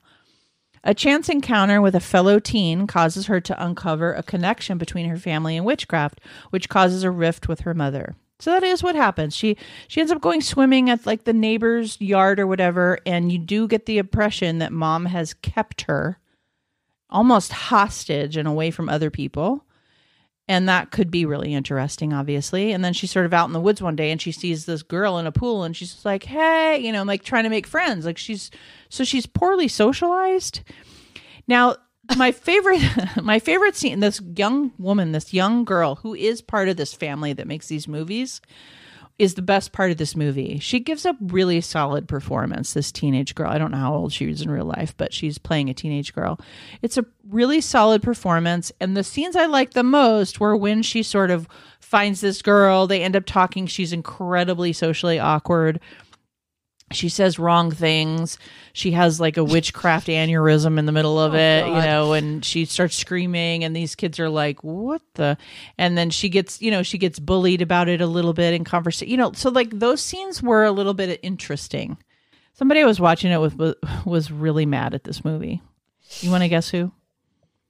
[0.83, 5.17] a chance encounter with a fellow teen causes her to uncover a connection between her
[5.17, 6.21] family and witchcraft,
[6.51, 8.15] which causes a rift with her mother.
[8.41, 9.35] So that is what happens.
[9.35, 9.57] She
[9.89, 13.67] she ends up going swimming at like the neighbor's yard or whatever, and you do
[13.67, 16.17] get the impression that mom has kept her
[17.09, 19.65] almost hostage and away from other people.
[20.47, 22.71] And that could be really interesting, obviously.
[22.71, 24.81] And then she's sort of out in the woods one day and she sees this
[24.81, 28.03] girl in a pool and she's like, hey, you know, like trying to make friends.
[28.03, 28.49] Like she's,
[28.89, 30.61] so she's poorly socialized.
[31.47, 31.75] Now,
[32.17, 32.81] my favorite,
[33.21, 37.33] my favorite scene, this young woman, this young girl who is part of this family
[37.33, 38.41] that makes these movies
[39.19, 40.57] is the best part of this movie.
[40.59, 43.51] She gives a really solid performance, this teenage girl.
[43.51, 46.13] I don't know how old she is in real life, but she's playing a teenage
[46.15, 46.39] girl.
[46.81, 48.71] It's a really solid performance.
[48.79, 51.49] And the scenes I like the most were when she sort of
[51.81, 53.67] finds this girl, they end up talking.
[53.67, 55.81] She's incredibly socially awkward.
[56.91, 58.37] She says wrong things.
[58.73, 62.43] She has like a witchcraft aneurysm in the middle of oh, it, you know, and
[62.43, 65.37] she starts screaming and these kids are like, "What the?"
[65.77, 68.63] And then she gets, you know, she gets bullied about it a little bit in
[68.63, 69.11] conversation.
[69.11, 71.97] You know, so like those scenes were a little bit interesting.
[72.53, 73.75] Somebody I was watching it with was,
[74.05, 75.61] was really mad at this movie.
[76.21, 76.91] You want to guess who?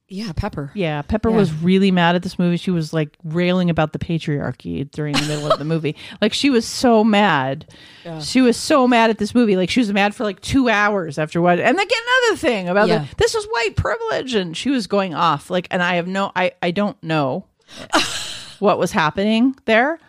[0.09, 0.71] Yeah, Pepper.
[0.73, 1.35] Yeah, Pepper Yeah.
[1.37, 2.57] was really mad at this movie.
[2.57, 5.95] She was like railing about the patriarchy during the middle of the movie.
[6.21, 7.71] Like she was so mad.
[8.21, 9.55] She was so mad at this movie.
[9.55, 11.59] Like she was mad for like two hours after what.
[11.59, 13.05] And then get another thing about Yeah.
[13.09, 15.49] the, this was white privilege, and she was going off.
[15.49, 17.45] Like, and I have no, I I don't know
[18.59, 19.99] what was happening there,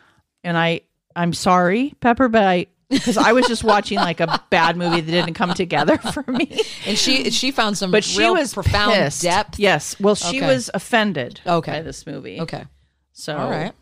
[0.43, 0.81] and I
[1.15, 2.67] I'm sorry, Pepper, but I.
[2.91, 6.61] Because I was just watching like a bad movie that didn't come together for me,
[6.87, 9.23] And she she found some but she was profound pissed.
[9.23, 9.59] depth.
[9.59, 10.47] Yes, well, she Okay.
[10.47, 11.41] was offended.
[11.47, 11.73] Okay.
[11.73, 12.41] by this movie.
[12.41, 12.65] Okay.
[13.13, 13.73] So All right.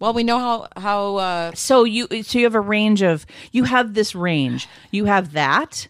[0.00, 3.64] Well, we know how how uh, So you so you have a range of you
[3.64, 4.68] have this range.
[4.90, 5.88] You have that.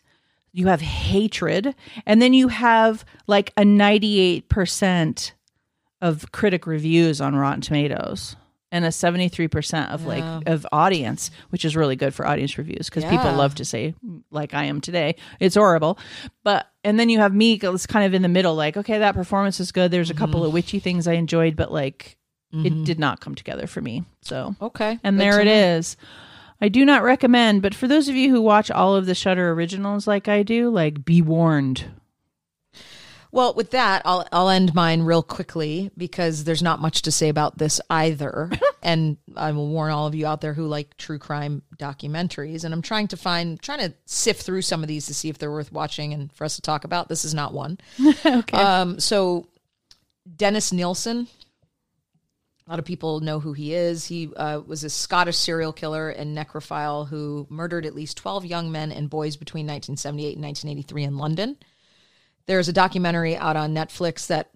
[0.52, 1.74] You have hatred,
[2.06, 5.34] and then you have like a ninety-eight percent
[6.00, 8.34] of critic reviews on Rotten Tomatoes,
[8.70, 12.88] and a seventy-three percent of like of audience, which is really good for audience reviews
[12.88, 13.94] because people love to say,
[14.30, 15.98] like I am today, it's horrible.
[16.44, 19.14] But and then you have me, it's kind of in the middle, like okay, that
[19.14, 19.90] performance is good.
[19.90, 20.48] There's a couple mm-hmm.
[20.48, 22.16] of witchy things I enjoyed, but like
[22.52, 22.84] it mm-hmm.
[22.84, 24.04] did not come together for me.
[24.22, 25.76] So okay, and good there it know.
[25.78, 25.96] is.
[26.60, 29.52] I do not recommend, but for those of you who watch all of the Shudder
[29.52, 31.84] originals like I do, like be warned.
[33.30, 37.28] Well, with that, I'll I'll end mine real quickly because there's not much to say
[37.28, 38.50] about this either.
[38.82, 42.64] and I will warn all of you out there who like true crime documentaries.
[42.64, 45.38] And I'm trying to find, trying to sift through some of these to see if
[45.38, 47.08] they're worth watching and for us to talk about.
[47.08, 47.78] This is not one.
[48.26, 48.56] okay.
[48.56, 49.48] Um, so
[50.36, 51.28] Dennis Nilsen.
[52.66, 54.04] A lot of people know who he is.
[54.04, 58.70] He uh, was a Scottish serial killer and necrophile who murdered at least 12 young
[58.70, 61.56] men and boys between 1978 and 1983 in London.
[62.48, 64.50] There's a documentary out on Netflix that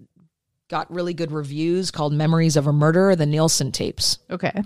[0.69, 4.19] got really good reviews called Memories of a Murderer, the Nilsen tapes.
[4.29, 4.63] okay.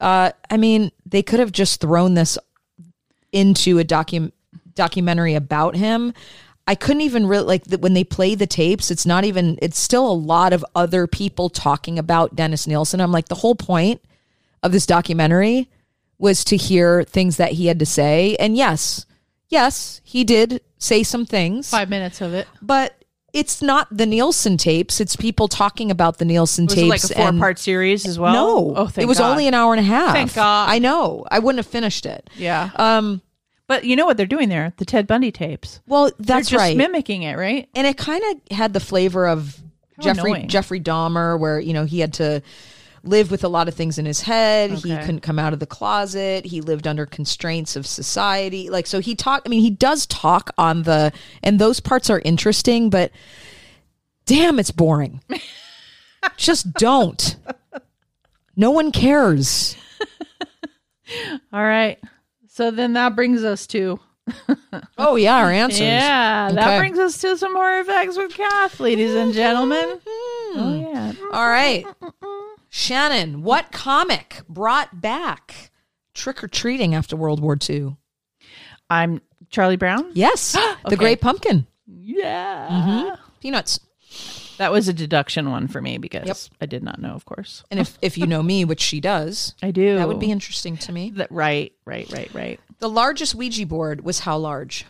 [0.00, 2.36] Uh, I mean, they could have just thrown this
[3.30, 4.32] into a docu-
[4.74, 6.12] documentary about him.
[6.66, 8.90] I couldn't even really like the, when they play the tapes.
[8.90, 9.58] It's not even.
[9.62, 13.00] It's still a lot of other people talking about Dennis Nilsen.
[13.00, 14.00] I'm like, the whole point
[14.62, 15.68] of this documentary
[16.18, 18.34] was to hear things that he had to say.
[18.40, 19.06] And yes,
[19.52, 22.48] yes, he did say some things, Five minutes of it.
[22.60, 22.94] but
[23.32, 25.00] it's not the Nilsen tapes.
[25.00, 26.84] It's people talking about the Nilsen Was tapes.
[27.10, 28.32] it like a four part series as well?
[28.34, 29.30] no, Oh, thank it was God.
[29.30, 30.12] only an hour and a half.
[30.14, 30.68] Thank God.
[30.68, 31.24] I know.
[31.30, 32.28] I wouldn't have finished it.
[32.36, 32.70] Yeah.
[32.76, 33.22] Um,
[33.68, 34.74] But you know what they're doing there?
[34.76, 35.80] The Ted Bundy tapes.
[35.86, 36.76] Well, that's just right.
[36.76, 37.68] mimicking it, right?
[37.74, 39.62] and it kind of had the flavor of
[39.96, 40.48] How Jeffrey annoying.
[40.48, 42.42] Jeffrey Dahmer, where you know he had to
[43.04, 44.70] live with a lot of things in his head.
[44.70, 46.44] He couldn't come out of the closet.
[46.44, 48.70] He lived under constraints of society.
[48.70, 49.46] Like so, he talked.
[49.46, 53.10] I mean, he does talk on the, and those parts are interesting, but
[54.26, 55.20] damn, it's boring.
[56.36, 57.36] Just don't.
[58.56, 59.76] No one cares.
[61.52, 61.98] All right.
[62.48, 63.98] So then that brings us to
[64.96, 65.80] Oh yeah, our answers.
[65.80, 66.56] yeah, Okay.
[66.56, 69.98] that brings us to some more facts with Kath, ladies and gentlemen.
[69.98, 70.58] Mm-hmm.
[70.60, 71.12] Oh yeah.
[71.32, 71.84] All right.
[72.74, 75.70] Shannon, what comic brought back
[76.14, 77.98] trick or treating after World War II?
[78.88, 79.20] I'm
[79.50, 80.10] Charlie Brown.
[80.14, 80.96] Yes, the Okay.
[80.96, 81.66] Great Pumpkin.
[81.86, 82.68] Yeah.
[82.70, 83.14] Mm-hmm.
[83.42, 83.78] Peanuts.
[84.56, 86.36] That was a deduction one for me because Yep.
[86.62, 87.62] I did not know, of course.
[87.70, 89.96] And if, if you know me, which she does, I do.
[89.98, 91.10] that would be interesting to me.
[91.16, 92.58] That, right, right, right, right.
[92.78, 94.86] The largest Ouija board was how large?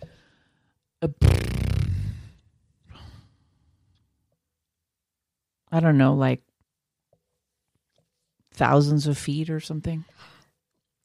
[5.72, 6.42] I don't know, like
[8.52, 10.04] thousands of feet or something.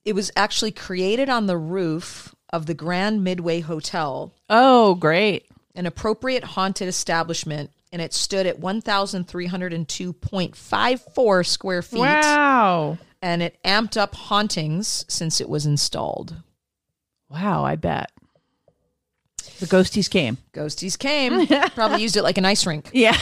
[0.05, 5.45] It was actually created on the roof of the Grand Midway Hotel, Oh, great.
[5.75, 11.99] an appropriate haunted establishment, and it stood at 1,302.54 square feet.
[11.99, 12.97] Wow.
[13.21, 16.35] And it amped up hauntings since it was installed.
[17.29, 18.11] Wow, I bet.
[19.59, 20.37] The ghosties came.
[20.53, 21.47] Ghosties came.
[21.71, 22.89] Probably used it like an ice rink.
[22.93, 23.17] Yeah.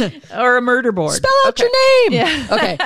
[0.36, 1.16] or a murder board.
[1.16, 2.12] Spell out your name.
[2.12, 2.46] Yeah.
[2.60, 2.78] Okay.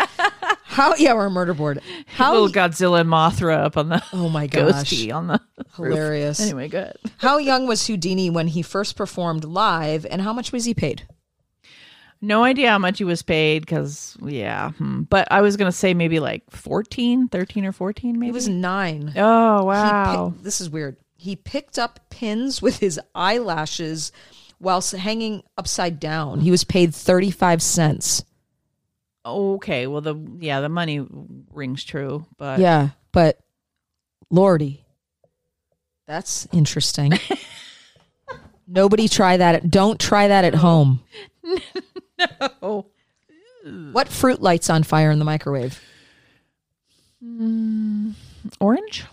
[0.64, 0.94] How?
[0.96, 1.80] Yeah, we're a murder board.
[2.06, 2.32] How?
[2.32, 4.90] Little Godzilla and Mothra up on the oh my gosh.
[4.90, 5.40] ghosty on the
[5.78, 5.94] roof.
[5.94, 6.40] Hilarious.
[6.40, 6.96] Anyway, good.
[7.18, 11.06] How young was Houdini when he first performed live, and how much was he paid?
[12.20, 14.70] No idea how much he was paid because, yeah.
[14.72, 15.02] hmm.
[15.02, 18.26] But I was going to say maybe like 14, 13 or 14, maybe.
[18.26, 19.12] He was nine.
[19.16, 20.34] oh, wow.
[20.40, 20.96] this is weird.
[21.16, 24.10] He picked up pins with his eyelashes
[24.60, 26.40] whilst hanging upside down.
[26.40, 28.24] He was paid 35 cents.
[29.24, 29.86] okay.
[29.86, 31.06] Well, the, yeah, the money
[31.52, 32.26] rings true.
[32.36, 33.38] But Yeah, but
[34.30, 34.84] Lordy,
[36.06, 37.12] that's interesting.
[38.66, 39.70] Nobody try that.
[39.70, 41.02] Don't try that at home.
[42.62, 42.86] no.
[43.92, 45.80] What fruit lights on fire in the microwave?
[47.22, 48.14] Mm,
[48.60, 49.04] orange?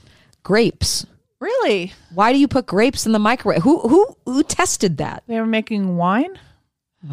[0.44, 1.06] Grapes.
[1.42, 1.92] Really?
[2.14, 3.64] Why do you put grapes in the microwave?
[3.64, 5.24] Who who who tested that?
[5.28, 6.39] They were making wine?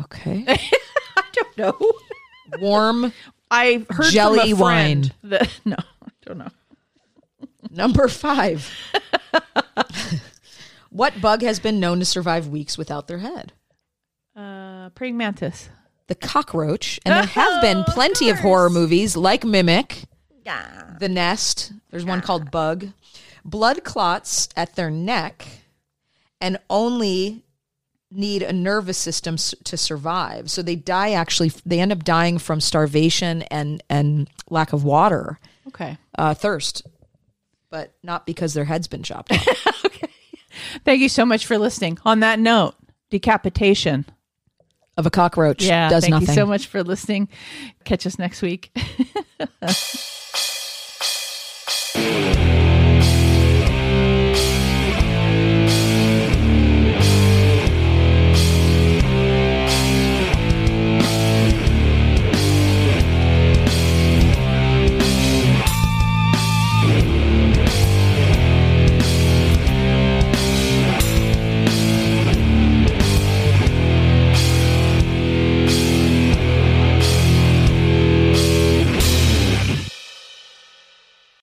[0.01, 0.45] Okay.
[0.49, 1.93] I don't know.
[2.61, 3.13] Warm
[3.51, 5.05] I heard Jelly from a wine.
[5.25, 6.51] That, no, I don't know.
[7.71, 8.93] number 5.
[10.91, 13.53] what bug has been known to survive weeks without their head?
[14.37, 15.71] Uh, praying mantis.
[16.09, 17.01] The cockroach.
[17.05, 20.05] And there have been plenty of horror movies like Mimic.
[21.01, 21.73] The Nest.
[21.91, 22.89] There's one called Bug.
[23.45, 25.47] Blood clots at their neck
[26.41, 27.43] and only
[28.11, 30.51] need a nervous system to survive.
[30.51, 35.39] So they die actually they end up dying from starvation and and lack of water,
[35.69, 35.99] Okay.
[36.17, 36.83] uh thirst.
[37.71, 39.47] But not because their head's been chopped off.
[40.85, 41.99] Thank you so much for listening.
[42.07, 42.75] On that note,
[43.11, 44.07] decapitation.
[44.97, 45.89] of a cockroach Yeah.
[45.91, 46.29] does thank nothing.
[46.29, 47.29] you so much for listening.
[47.85, 48.71] Catch us next week.